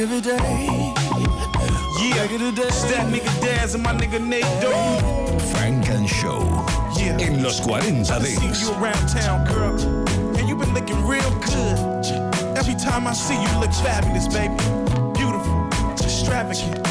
wanna 0.00 0.16
make 0.16 0.20
every 0.20 0.20
day. 0.20 0.94
Yeah, 2.00 2.70
Stack 2.70 3.06
nigga 3.08 3.40
Daz 3.40 3.74
and 3.74 3.82
my 3.82 3.92
nigga 3.92 4.20
Nate 4.20 4.44
Dogg. 4.60 5.40
Funk 5.52 5.88
and 5.88 6.08
Show. 6.08 6.40
Yeah. 6.96 7.18
En 7.20 7.42
los 7.42 7.60
40 7.60 8.10
I 8.10 8.20
see 8.20 8.64
you 8.64 8.72
around 8.74 9.08
town, 9.08 9.46
girl. 9.46 9.74
And 10.36 10.48
you 10.48 10.56
been 10.56 10.74
looking 10.74 11.06
real 11.06 11.30
good. 11.40 12.06
Every 12.56 12.74
time 12.74 13.06
I 13.06 13.12
see 13.12 13.34
you, 13.34 13.48
look 13.58 13.72
fabulous, 13.72 14.28
baby. 14.28 14.54
Beautiful, 15.14 15.68
extravagant. 15.92 16.86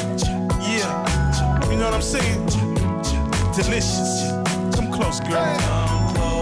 Yeah, 0.62 1.70
you 1.70 1.78
know 1.78 1.86
what 1.86 1.94
I'm 1.94 2.02
saying? 2.02 2.46
Delicious. 3.56 4.32
Come 4.76 4.92
close, 4.92 5.20
girl. 5.20 5.58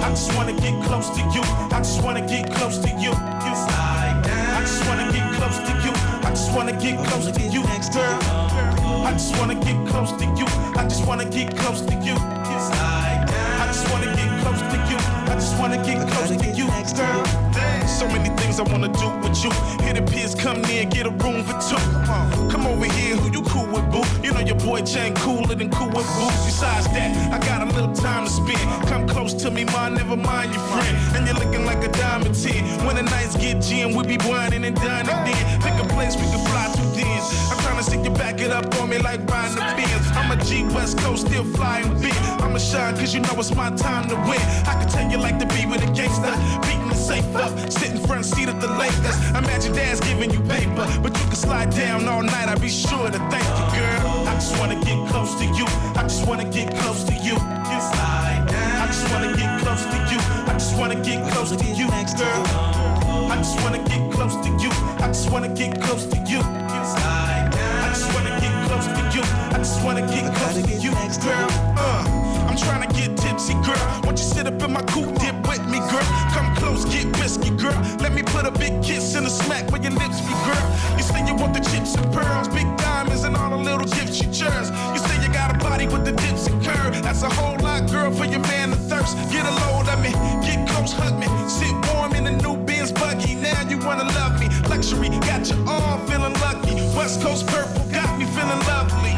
I 0.03 0.09
just 0.09 0.35
wanna 0.35 0.53
get 0.53 0.73
close 0.85 1.09
to 1.11 1.21
you. 1.33 1.41
I 1.71 1.79
just 1.79 2.03
wanna 2.03 2.25
get 2.25 2.51
close 2.51 2.77
to 2.79 2.89
you. 2.89 3.11
I 3.13 4.61
just 4.61 4.85
wanna 4.87 5.11
get 5.11 5.33
close 5.35 5.57
to 5.59 5.73
you. 5.85 6.06
I 6.37 6.39
just 6.39 6.53
wanna 6.55 6.73
get 6.73 7.03
close 7.07 7.31
to 7.31 7.41
you, 7.41 7.63
girl. 7.63 8.19
I 9.03 9.11
just 9.13 9.35
wanna 9.39 9.55
get 9.55 9.87
close 9.87 10.11
to 10.11 10.25
you. 10.37 10.45
I 10.75 10.83
just 10.83 11.07
wanna 11.07 11.25
get 11.25 11.57
close 11.57 11.81
to 11.81 11.95
you. 11.95 12.13
I 12.13 13.63
just 13.65 13.89
wanna 13.89 14.05
get 14.15 14.43
close 14.43 14.61
to 14.61 14.77
you. 14.87 15.16
I 15.29 15.35
just 15.35 15.57
wanna 15.59 15.77
get 15.83 16.07
close 16.09 16.29
to 16.29 16.49
you, 16.51 16.67
girl. 16.95 17.23
So 17.87 18.07
many 18.07 18.29
things 18.37 18.59
I 18.59 18.63
wanna 18.63 18.89
do 18.89 19.09
with 19.21 19.43
you. 19.43 19.51
Hear 19.83 19.93
the 19.93 20.01
peers 20.01 20.35
come 20.35 20.61
near, 20.63 20.85
get 20.85 21.05
a 21.05 21.09
room 21.09 21.43
for 21.43 21.57
two. 21.59 21.81
Come 22.51 22.65
over 22.65 22.85
here, 22.85 23.15
who 23.15 23.31
you 23.31 23.41
cool 23.43 23.67
with, 23.67 23.89
boo? 23.91 24.03
You 24.23 24.33
know 24.33 24.39
your 24.39 24.55
boy 24.55 24.81
Chain 24.81 25.13
cooler 25.15 25.55
than 25.55 25.69
cool 25.69 25.87
with 25.87 26.07
boo. 26.15 26.29
Besides 26.45 26.87
that, 26.95 27.33
I 27.33 27.39
got 27.45 27.61
a 27.61 27.65
little 27.65 27.93
time 27.93 28.25
to 28.25 28.29
spend. 28.31 28.87
Come 28.87 29.07
close 29.07 29.33
to 29.43 29.51
me, 29.51 29.65
ma, 29.65 29.89
never 29.89 30.15
mind 30.15 30.53
your 30.53 30.63
friend. 30.71 30.95
And 31.15 31.25
you're 31.27 31.35
looking 31.43 31.65
like 31.65 31.83
a 31.83 31.91
diamond 31.91 32.35
10. 32.35 32.85
When 32.85 32.95
the 32.95 33.03
nights 33.03 33.35
get 33.35 33.61
gin, 33.61 33.95
we 33.95 34.03
be 34.03 34.17
whining 34.27 34.63
and 34.65 34.75
dining 34.75 35.19
then. 35.27 35.61
Pick 35.61 35.73
a 35.83 35.87
place 35.93 36.15
we 36.15 36.23
can 36.31 36.45
fly 36.47 36.71
to 36.75 36.96
I'm 37.03 37.57
trying 37.59 37.77
to 37.77 37.83
see 37.83 38.01
you 38.01 38.09
back 38.11 38.39
it 38.41 38.51
up 38.51 38.73
on 38.79 38.89
me 38.89 38.97
like 38.97 39.19
riding 39.29 39.55
the 39.55 39.61
Benz. 39.77 40.07
I'm 40.15 40.31
a 40.31 40.43
G 40.43 40.63
West 40.73 40.97
Coast, 40.99 41.27
still 41.27 41.43
flying 41.43 41.89
big. 42.01 42.15
I'ma 42.41 42.57
shine 42.57 42.95
cause 42.95 43.13
you 43.13 43.19
know 43.21 43.33
it's 43.37 43.53
my 43.55 43.69
time 43.75 44.07
to 44.09 44.15
win. 44.15 44.41
I 44.65 44.73
can 44.79 44.87
tell 44.89 45.09
you 45.11 45.17
like 45.17 45.37
to 45.39 45.45
be 45.45 45.65
with 45.65 45.83
a 45.83 45.91
gangster, 45.93 46.33
beating 46.63 46.89
the 46.89 46.95
safe 46.95 47.35
up, 47.35 47.51
sitting 47.71 48.01
front 48.05 48.25
seat 48.25 48.49
at 48.49 48.59
the 48.59 48.67
Lakers. 48.67 49.17
Imagine 49.29 49.73
dad's 49.73 49.99
giving 50.01 50.31
you 50.31 50.41
paper, 50.41 50.85
but 51.03 51.17
you 51.17 51.25
can 51.25 51.35
slide 51.35 51.69
down 51.71 52.07
all 52.07 52.23
night. 52.23 52.47
I'll 52.49 52.59
be 52.59 52.69
sure 52.69 53.09
to 53.09 53.19
thank 53.29 53.47
you, 53.57 53.65
girl. 53.77 54.27
I 54.27 54.33
just 54.35 54.57
wanna 54.59 54.79
get 54.83 54.97
close 55.09 55.35
to 55.35 55.45
you. 55.45 55.65
I 55.95 56.03
just 56.03 56.27
wanna 56.27 56.49
get 56.49 56.75
close 56.77 57.03
to 57.03 57.13
you. 57.13 57.37
Slide 57.37 58.45
down. 58.49 58.81
I 58.81 58.87
just 58.87 59.11
wanna 59.11 59.37
get 59.37 59.61
close 59.61 59.83
to 59.85 59.97
you. 60.11 60.19
I 60.47 60.53
just 60.53 60.77
wanna 60.77 60.95
get 60.95 61.31
close 61.31 61.55
to 61.55 61.65
you, 61.65 61.87
girl. 62.17 62.96
I 63.31 63.35
just 63.37 63.59
wanna 63.61 63.79
get 63.89 64.11
close 64.11 64.35
to 64.45 64.49
you. 64.61 64.71
I 65.03 65.07
just 65.07 65.31
wanna 65.31 65.49
get 65.49 65.81
close 65.81 66.05
to 66.05 66.17
you. 66.29 66.39
I 66.41 67.89
just 67.93 68.13
wanna 68.13 68.39
get 68.39 68.53
close 68.67 68.85
to 68.85 69.01
you. 69.15 69.23
I 69.53 69.57
just 69.57 69.83
wanna 69.83 70.01
get 70.01 70.33
close 70.35 70.61
to 70.61 70.71
you, 70.83 70.91
girl. 71.25 71.49
Uh, 71.77 72.47
I'm 72.47 72.57
trying 72.57 72.87
to 72.87 72.93
get 72.95 73.17
tipsy, 73.17 73.53
girl. 73.65 74.01
Won't 74.03 74.17
you 74.17 74.25
sit 74.25 74.47
up 74.47 74.61
in 74.61 74.71
my 74.71 74.81
coupe, 74.83 75.13
dip 75.19 75.35
with 75.47 75.65
me, 75.67 75.79
girl? 75.91 76.07
Come 76.33 76.55
close, 76.55 76.85
get 76.85 77.05
risky, 77.19 77.49
girl. 77.51 77.77
Let 77.99 78.13
me 78.13 78.23
put 78.23 78.45
a 78.45 78.51
big 78.51 78.81
kiss 78.81 79.15
and 79.15 79.25
a 79.27 79.29
smack 79.29 79.69
where 79.71 79.81
your 79.81 79.91
lips 79.91 80.21
be, 80.21 80.33
girl. 80.47 80.63
You 80.97 81.03
say 81.03 81.25
you 81.25 81.35
want 81.35 81.53
the 81.53 81.59
chips 81.59 81.95
and 81.95 82.11
pearls, 82.13 82.47
big 82.47 82.67
diamonds 82.77 83.23
and 83.23 83.35
all 83.35 83.49
the 83.49 83.57
little 83.57 83.87
gifts 83.87 84.21
you 84.21 84.31
cherish. 84.31 84.69
You 84.93 84.99
say 84.99 85.15
you 85.23 85.31
got 85.33 85.55
a 85.55 85.57
body 85.59 85.87
with 85.87 86.05
the 86.05 86.13
dips 86.13 86.47
and 86.47 86.63
curve. 86.63 87.01
That's 87.01 87.23
a 87.23 87.29
whole 87.29 87.57
lot, 87.59 87.89
girl, 87.91 88.11
for 88.11 88.25
your 88.25 88.41
man 88.41 88.71
to 88.71 88.75
thirst. 88.75 89.17
Get 89.31 89.45
a 89.45 89.51
load 89.51 89.87
of 89.89 89.99
me, 90.01 90.11
get 90.45 90.67
close, 90.69 90.93
hug 90.93 91.19
me, 91.19 91.27
sit 91.47 91.73
warm 91.93 92.13
in 92.13 92.23
the 92.25 92.31
new 92.31 92.66
buggy, 92.99 93.35
now 93.35 93.61
you 93.69 93.77
wanna 93.79 94.05
love 94.19 94.39
me. 94.39 94.47
Luxury, 94.69 95.09
got 95.09 95.49
you 95.49 95.57
all 95.67 95.97
feeling 96.07 96.33
lucky. 96.45 96.75
West 96.95 97.21
Coast 97.21 97.47
purple, 97.47 97.83
got 97.91 98.17
me 98.17 98.25
feeling 98.25 98.61
lovely. 98.67 99.13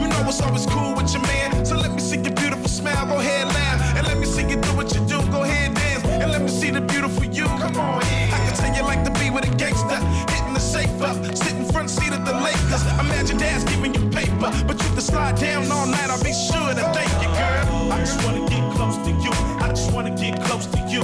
You 0.00 0.08
know 0.08 0.28
it's 0.28 0.40
always 0.40 0.66
cool 0.66 0.94
with 0.94 1.12
your 1.12 1.22
man, 1.22 1.64
so 1.64 1.76
let 1.76 1.92
me 1.92 2.00
see 2.00 2.18
your 2.18 2.34
beautiful 2.34 2.68
smile, 2.68 3.06
go 3.06 3.18
ahead, 3.20 3.46
laugh. 3.48 3.96
And 3.96 4.06
let 4.06 4.18
me 4.18 4.26
see 4.26 4.42
you 4.42 4.56
do 4.56 4.70
what 4.76 4.94
you 4.94 5.00
do, 5.06 5.20
go 5.30 5.42
ahead, 5.42 5.74
dance. 5.74 6.04
And 6.04 6.30
let 6.30 6.42
me 6.42 6.48
see 6.48 6.70
the 6.70 6.80
beautiful 6.80 7.24
you, 7.24 7.44
come 7.44 7.76
on 7.76 8.02
in. 8.02 8.32
I 8.32 8.38
can 8.46 8.54
tell 8.56 8.74
you 8.76 8.82
like 8.82 9.04
to 9.04 9.12
be 9.20 9.30
with 9.30 9.44
a 9.50 9.54
gangster, 9.56 9.98
hitting 10.32 10.54
the 10.54 10.60
safe 10.60 11.00
up, 11.02 11.16
sitting 11.36 11.66
front 11.72 11.90
seat 11.90 12.12
of 12.12 12.24
the 12.24 12.32
Lakers. 12.32 12.82
Imagine 13.00 13.38
dad's 13.38 13.64
giving 13.64 13.94
you 13.94 14.08
paper, 14.10 14.50
but 14.66 14.76
you 14.82 14.88
can 14.94 15.00
slide 15.00 15.36
down 15.36 15.70
all 15.70 15.86
night, 15.86 16.10
I'll 16.10 16.22
be 16.22 16.32
sure 16.32 16.70
to 16.74 16.84
thank 16.96 17.12
you, 17.22 17.28
girl. 17.40 17.92
I 17.92 17.98
just 18.00 18.22
wanna 18.24 18.48
get 18.48 18.62
close 18.74 18.96
to 19.06 19.10
you, 19.10 19.32
I 19.60 19.68
just 19.68 19.92
wanna 19.92 20.14
get 20.16 20.40
close 20.42 20.66
to 20.66 20.78
you. 20.88 21.02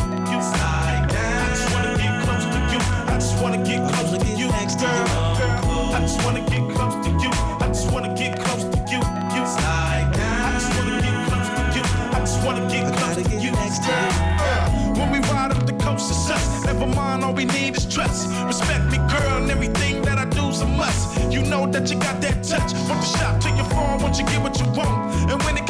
girl. 4.80 5.92
I 5.94 6.00
just 6.00 6.24
wanna 6.24 6.40
get 6.40 6.62
close 6.74 6.96
to 7.04 7.10
you. 7.22 7.30
I 7.60 7.66
just 7.68 7.90
wanna 7.92 8.14
get 8.14 8.38
close 8.40 8.64
to 8.64 8.78
you. 8.92 9.00
You 9.34 9.42
slide 9.56 10.10
down. 10.16 10.40
I 10.46 10.52
just 10.58 10.70
wanna 10.76 10.96
get 11.04 11.16
close 11.28 11.48
to 11.56 11.62
you. 11.76 11.84
I 12.16 12.18
just 12.20 12.44
wanna 12.44 12.64
get 12.74 12.84
close 12.96 13.16
to 13.16 13.36
you. 13.44 13.52
Next 13.52 13.80
girl. 13.86 14.10
When 14.98 15.10
we 15.12 15.18
ride 15.28 15.52
up 15.52 15.66
the 15.66 15.74
coast, 15.84 16.10
it's 16.10 16.30
us. 16.30 16.64
Never 16.64 16.86
mind, 16.86 17.24
all 17.24 17.34
we 17.34 17.44
need 17.44 17.76
is 17.76 17.86
trust. 17.86 18.28
Respect 18.46 18.84
me, 18.90 18.98
girl, 19.14 19.42
and 19.42 19.50
everything 19.50 20.02
that 20.02 20.18
I 20.18 20.24
do's 20.24 20.60
a 20.62 20.66
must. 20.66 21.30
You 21.30 21.42
know 21.42 21.66
that 21.66 21.90
you 21.90 21.96
got 21.98 22.20
that 22.22 22.42
touch. 22.42 22.72
From 22.86 22.98
the 23.02 23.08
shop 23.16 23.40
to 23.42 23.50
your 23.50 23.68
phone, 23.74 24.02
once 24.02 24.18
you 24.18 24.26
get 24.26 24.40
what 24.40 24.58
you 24.60 24.66
want, 24.78 24.96
and 25.30 25.42
when 25.42 25.58
it 25.58 25.69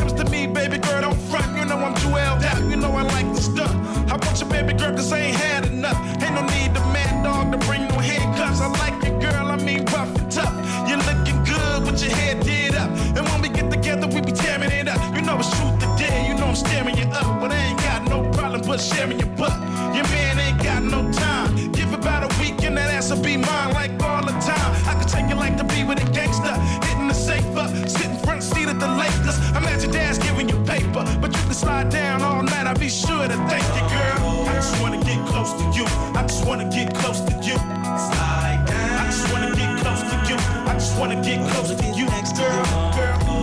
wanna 41.00 41.16
get 41.22 41.40
close 41.50 41.74
to 41.74 41.86
you, 41.96 42.06
girl. 42.36 42.62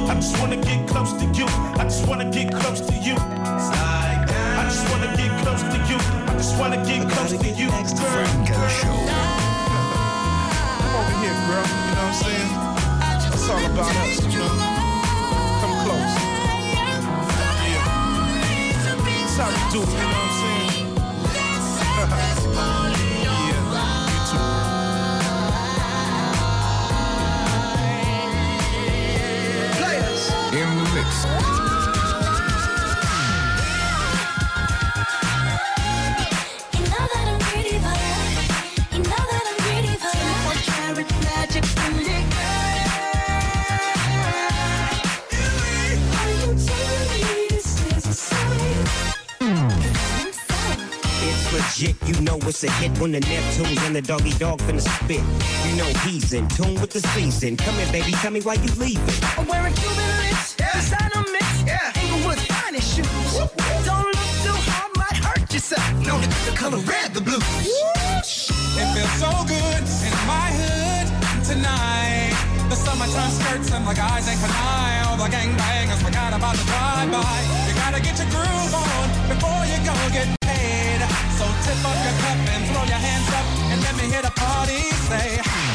I 0.09 0.13
just 0.13 0.39
wanna 0.39 0.57
get 0.57 0.87
close 0.87 1.11
to 1.13 1.25
you. 1.33 1.45
I 1.81 1.83
just 1.85 2.07
wanna 2.07 2.29
get 2.29 2.53
close 2.53 2.81
to 2.81 2.93
you. 2.93 3.15
I 3.17 4.63
just 4.69 4.87
wanna 4.91 5.07
get 5.17 5.31
close 5.41 5.63
to 5.63 5.77
you. 5.89 5.97
I 5.97 6.33
just 6.37 6.55
wanna 6.59 6.77
get 6.85 7.09
close 7.09 7.31
to 7.31 7.49
you, 7.49 7.67
girl. 7.67 8.27
Come 10.83 10.93
over 10.99 11.15
here, 11.17 11.37
girl. 11.47 11.65
You 11.87 11.93
know 11.97 12.05
what 12.05 12.13
I'm 12.13 12.21
saying? 12.21 12.51
It's 13.33 13.49
all 13.49 13.65
about 13.65 13.95
us, 14.05 14.21
you 14.21 14.37
know. 14.37 14.53
Come 15.59 15.73
close. 15.83 16.13
Yeah. 17.73 17.89
That's 18.85 19.35
how 19.37 19.49
we 19.49 19.61
do 19.71 19.81
it, 19.81 19.89
you 19.89 19.97
know 19.97 20.26
legit, 51.77 51.95
you 52.07 52.21
know 52.21 52.37
it's 52.43 52.63
a 52.63 52.71
hit 52.71 52.97
when 52.99 53.11
the 53.11 53.19
Neptunes 53.19 53.85
and 53.85 53.95
the 53.95 54.01
doggy 54.01 54.31
dog 54.33 54.59
finna 54.61 54.81
spit. 54.81 55.21
You 55.65 55.75
know 55.75 55.85
he's 56.05 56.33
in 56.33 56.47
tune 56.47 56.79
with 56.81 56.91
the 56.91 56.99
season. 56.99 57.57
Come 57.57 57.75
here, 57.75 57.91
baby, 57.91 58.11
tell 58.13 58.31
me 58.31 58.41
why 58.41 58.55
you 58.55 58.69
leaving. 58.75 59.01
I'm 59.37 59.47
wearing 59.47 59.73
Cuban 59.73 60.09
links, 60.17 60.55
designer 60.55 61.25
mix, 61.31 61.45
yeah. 61.65 61.91
Inglewood's 62.01 62.45
finest 62.45 62.95
shoes. 62.95 63.33
Don't 63.85 64.05
look 64.05 64.33
too 64.45 64.57
hard, 64.69 64.91
might 64.97 65.17
hurt 65.21 65.53
yourself. 65.53 65.85
To 66.03 66.49
the 66.49 66.57
color 66.57 66.79
red, 66.79 67.13
the 67.13 67.21
blue. 67.21 67.37
It 67.37 68.87
feels 68.93 69.13
so 69.21 69.31
good 69.45 69.83
in 70.07 70.13
my 70.25 70.49
hood 70.57 71.07
tonight. 71.45 72.33
The 72.69 72.75
summertime 72.75 73.31
skirts 73.31 73.71
and 73.71 73.85
the 73.85 73.93
guys 73.93 74.27
ain't 74.27 74.39
canine. 74.39 75.05
All 75.07 75.17
the 75.17 75.29
gangbangers 75.29 76.01
forgot 76.03 76.33
about 76.33 76.55
the 76.55 76.65
drive-by. 76.65 77.37
You 77.67 77.73
gotta 77.75 78.01
get 78.01 78.17
your 78.17 78.29
groove 78.33 78.73
on 78.73 79.29
before 79.29 79.65
you 79.65 79.77
go 79.85 79.93
get. 80.13 80.36
So 81.67 81.73
tip 81.73 81.85
up 81.85 82.03
your 82.03 82.13
cup 82.21 82.37
and 82.55 82.65
throw 82.67 82.83
your 82.83 83.01
hands 83.07 83.27
up 83.29 83.45
and 83.71 83.81
let 83.81 83.95
me 83.97 84.03
hear 84.03 84.21
the 84.21 84.31
party 84.31 84.89
say. 85.09 85.66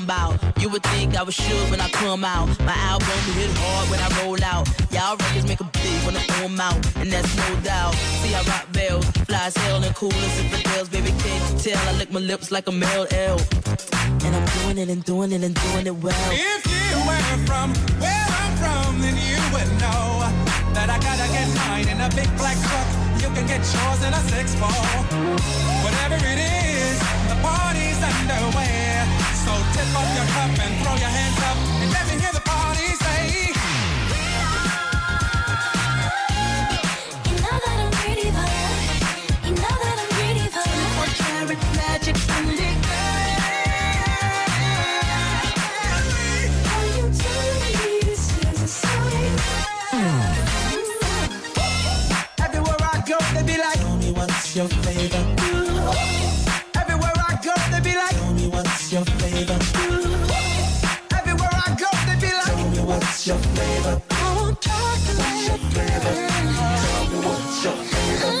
Talking 0.00 0.04
about. 0.04 0.60
You 0.60 0.68
would 0.70 0.82
think 0.82 1.16
I 1.16 1.22
was 1.22 1.34
sure 1.34 1.70
when 1.70 1.80
I 1.80 1.88
come 1.88 2.24
out. 2.24 2.48
My 2.60 2.74
album 2.74 3.08
hit 3.34 3.50
hard 3.56 3.90
when 3.90 4.00
I 4.00 4.08
roll 4.22 4.42
out. 4.44 4.68
Y'all 4.92 5.16
records 5.16 5.46
make 5.46 5.60
a 5.60 5.64
big 5.64 6.04
when 6.04 6.16
I 6.16 6.24
'em 6.42 6.60
out, 6.60 6.80
and 6.96 7.10
that's 7.10 7.34
no 7.36 7.56
doubt. 7.62 7.94
See, 8.22 8.34
I 8.34 8.42
rock 8.42 8.66
bells, 8.72 9.06
fly 9.26 9.46
as 9.46 9.56
hell 9.56 9.82
and 9.82 9.94
cool 9.94 10.12
as 10.12 10.62
tails. 10.62 10.88
Baby, 10.88 11.12
can't 11.22 11.42
you 11.52 11.72
tell? 11.72 11.88
I 11.88 11.92
lick 11.98 12.10
my 12.12 12.20
lips 12.20 12.50
like 12.50 12.66
a 12.68 12.72
male 12.72 13.06
L. 13.10 13.40
And 14.24 14.36
I'm 14.36 14.46
doing 14.58 14.78
it 14.78 14.88
and 14.88 15.04
doing 15.04 15.32
it 15.32 15.42
and 15.42 15.54
doing 15.54 15.86
it 15.86 15.96
well. 16.04 16.30
If 16.32 16.62
you 16.74 16.88
were 17.06 17.38
from 17.46 17.68
where 18.02 18.28
I'm 18.42 18.52
from, 18.62 19.00
then 19.02 19.16
you 19.16 19.38
would 19.52 19.70
know 19.82 20.08
that 20.74 20.88
I 20.94 20.98
gotta 21.08 21.28
get 21.36 21.48
mine 21.60 21.88
in 21.88 22.00
a 22.00 22.10
big 22.18 22.30
black 22.36 22.58
truck. 22.68 22.88
You 23.22 23.28
can 23.36 23.46
get 23.46 23.62
yours 23.74 24.00
in 24.06 24.12
a 24.20 24.22
six 24.32 24.54
four. 24.60 24.84
Whatever 25.84 26.18
it 26.32 26.38
is, 26.38 26.98
the 27.30 27.36
party's 27.46 28.00
underway. 28.10 28.70
So 29.50 29.56
tip 29.74 29.90
up 29.98 30.08
your 30.14 30.26
cup 30.26 30.58
and 30.64 30.74
throw 30.80 30.94
your 30.94 31.12
hands 31.18 31.38
up. 31.48 31.56
And 31.82 31.90
let 31.90 32.06
me 32.06 32.14
hear 32.22 32.32
the 32.32 32.40
party 32.40 32.86
say. 33.02 33.50
You 37.28 37.36
know 37.42 37.56
that 37.64 37.76
I'm 37.84 38.00
what's 65.10 65.40
your 65.40 65.58
flavor. 65.60 66.10
Tell 66.80 67.04
me 67.10 67.18
what's 67.26 67.64
your 67.64 67.76
flavor. 67.78 68.40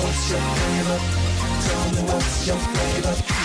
What's 0.00 0.30
your? 0.30 0.48
Tell 1.64 1.86
me 1.92 2.02
what's 2.10 2.46
your. 2.46 3.37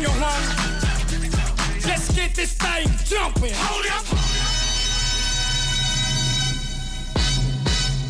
your. 0.00 0.12
Let's 1.86 2.10
get 2.14 2.34
this 2.34 2.52
thing 2.54 2.88
jumping. 3.04 3.52
Hold 3.54 3.86
up. 3.92 4.04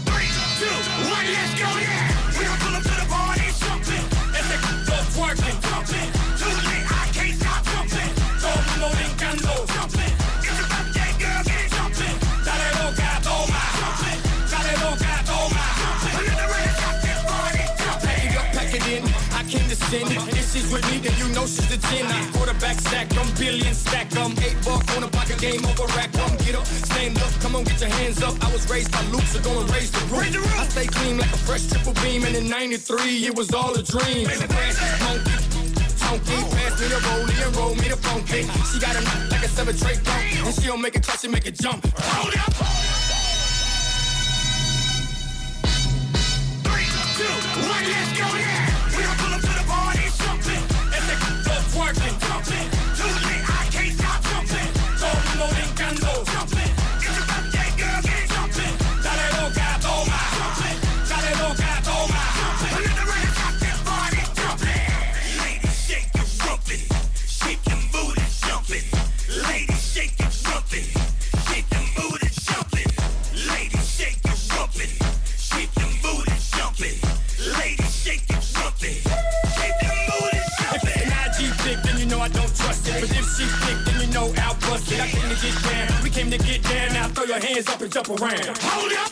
Three, 0.07 0.31
two, 0.59 0.75
one, 1.11 1.27
let's 1.35 1.55
go, 1.59 1.69
yeah. 1.81 2.39
We 2.39 2.45
don't 2.47 2.61
pull 2.61 2.75
up 2.79 2.83
to 2.83 2.95
the 2.95 3.07
party, 3.11 3.49
jumping. 3.59 4.07
and 4.37 4.45
they 4.51 4.61
go 4.87 4.97
working, 5.19 5.59
jumping. 5.67 6.11
Too 6.39 6.55
late, 6.69 6.87
I 6.87 7.11
can't 7.11 7.35
stop 7.41 7.63
jumping. 7.73 8.13
Todo 8.39 8.61
mundo 8.71 8.89
brincando, 8.95 9.55
jumping. 9.75 10.15
It's 10.47 10.59
a 10.59 10.67
birthday, 10.71 11.11
girl, 11.19 11.43
jumping. 11.75 12.17
Another 12.47 12.95
party, 17.27 17.65
jumping. 17.83 18.31
Pack 18.55 18.75
it 18.75 18.87
in. 18.87 19.03
I 19.33 20.30
with 20.71 20.87
me, 20.91 20.99
then 20.99 21.15
you 21.19 21.29
know 21.35 21.47
she's 21.47 21.69
the 21.69 21.77
10. 21.77 22.07
I 22.07 22.31
quarterback 22.33 22.79
sack, 22.81 23.09
I'm 23.19 23.29
billion 23.35 23.75
stack, 23.75 24.17
I'm 24.17 24.33
eight 24.39 24.57
ball 24.65 24.83
on 24.97 25.03
a 25.03 25.09
pocket 25.09 25.39
game 25.39 25.65
over 25.67 25.87
rack. 25.99 26.13
Come 26.13 26.37
get 26.39 26.55
up, 26.55 26.67
stand 26.67 27.19
up, 27.19 27.33
come 27.41 27.57
on, 27.57 27.65
get 27.65 27.81
your 27.81 27.91
hands 27.91 28.23
up. 28.23 28.35
I 28.45 28.53
was 28.53 28.69
raised 28.71 28.93
by 28.93 29.03
Luke, 29.11 29.27
so 29.27 29.41
go 29.41 29.61
and 29.61 29.69
raise 29.71 29.91
the 29.91 30.01
roof. 30.07 30.59
I 30.59 30.65
stay 30.67 30.87
clean 30.87 31.19
like 31.19 31.33
a 31.33 31.39
fresh 31.39 31.67
triple 31.67 31.95
beam, 32.03 32.25
and 32.25 32.37
in 32.37 32.49
93, 32.49 33.27
it 33.27 33.37
was 33.37 33.53
all 33.53 33.75
a 33.75 33.83
dream. 33.83 34.27
Monkey, 34.27 35.37
Tonky, 35.99 36.39
pass 36.55 36.81
me 36.81 36.87
the 36.89 37.01
rollie 37.07 37.47
and 37.47 37.57
roll 37.57 37.75
me 37.75 37.89
the 37.89 37.97
funky. 37.97 38.43
She 38.71 38.79
got 38.79 38.95
a 38.97 39.03
knock 39.03 39.31
like 39.31 39.45
a 39.45 39.49
seven 39.49 39.77
trait 39.77 40.03
bump, 40.05 40.47
and 40.47 40.55
she 40.55 40.67
don't 40.67 40.81
make 40.81 40.97
it 40.97 41.03
clutch, 41.03 41.21
she 41.21 41.29
make 41.29 41.47
it 41.47 41.59
jump. 41.59 41.85
Hold 41.99 42.35
up. 42.39 42.55
two, 47.17 47.27
one, 47.69 47.85
let's 47.85 48.19
go 48.19 48.25
now. 48.25 48.70
But 83.01 83.11
if 83.17 83.35
she 83.35 83.45
thick, 83.47 83.79
then 83.87 84.01
you 84.03 84.13
know 84.13 84.31
I'll 84.45 84.55
bust 84.61 84.93
it. 84.93 85.01
I 85.01 85.09
came 85.09 85.25
to 85.25 85.41
get 85.41 85.57
down. 85.65 86.03
We 86.03 86.11
came 86.11 86.31
to 86.31 86.37
get 86.37 86.63
down. 86.63 86.93
Now 86.93 87.09
throw 87.09 87.25
your 87.25 87.41
hands 87.41 87.67
up 87.69 87.81
and 87.81 87.91
jump 87.91 88.11
around. 88.11 88.45
Hold 88.61 88.93
up. 88.93 89.11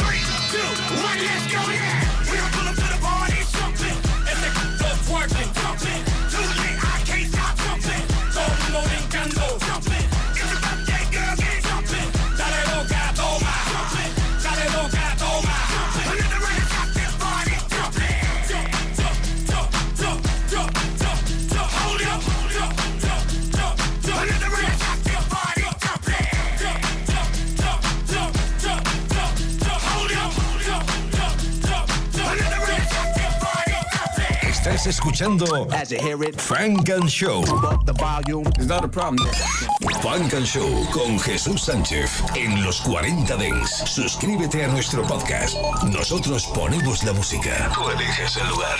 Three, 0.00 0.24
two, 0.48 0.64
one, 0.96 1.20
let's 1.20 1.46
go 1.52 1.60
now. 1.60 2.08
We 2.24 2.36
don't 2.40 2.52
pull 2.56 2.68
up 2.68 2.74
to 2.74 2.88
the 2.88 2.98
party, 3.04 3.36
jumping. 3.52 3.98
And 4.24 4.38
they 4.40 4.52
go 4.80 4.96
twerking, 5.04 5.52
jumping. 5.60 6.02
Too 6.32 6.40
late, 6.56 6.85
Estás 34.86 35.00
escuchando 35.00 35.66
Frank 36.36 36.90
and 36.90 37.08
Show. 37.08 37.44
Frank 40.00 40.32
and 40.32 40.46
Show 40.46 40.88
con 40.92 41.18
Jesús 41.18 41.62
Sánchez 41.64 42.22
en 42.36 42.62
los 42.62 42.80
40 42.82 43.36
Dents. 43.36 43.82
Suscríbete 43.84 44.64
a 44.64 44.68
nuestro 44.68 45.02
podcast. 45.02 45.56
Nosotros 45.92 46.46
ponemos 46.54 47.02
la 47.02 47.12
música. 47.12 47.68
Tú 47.74 47.90
eliges 47.90 48.36
el 48.36 48.48
lugar. 48.48 48.78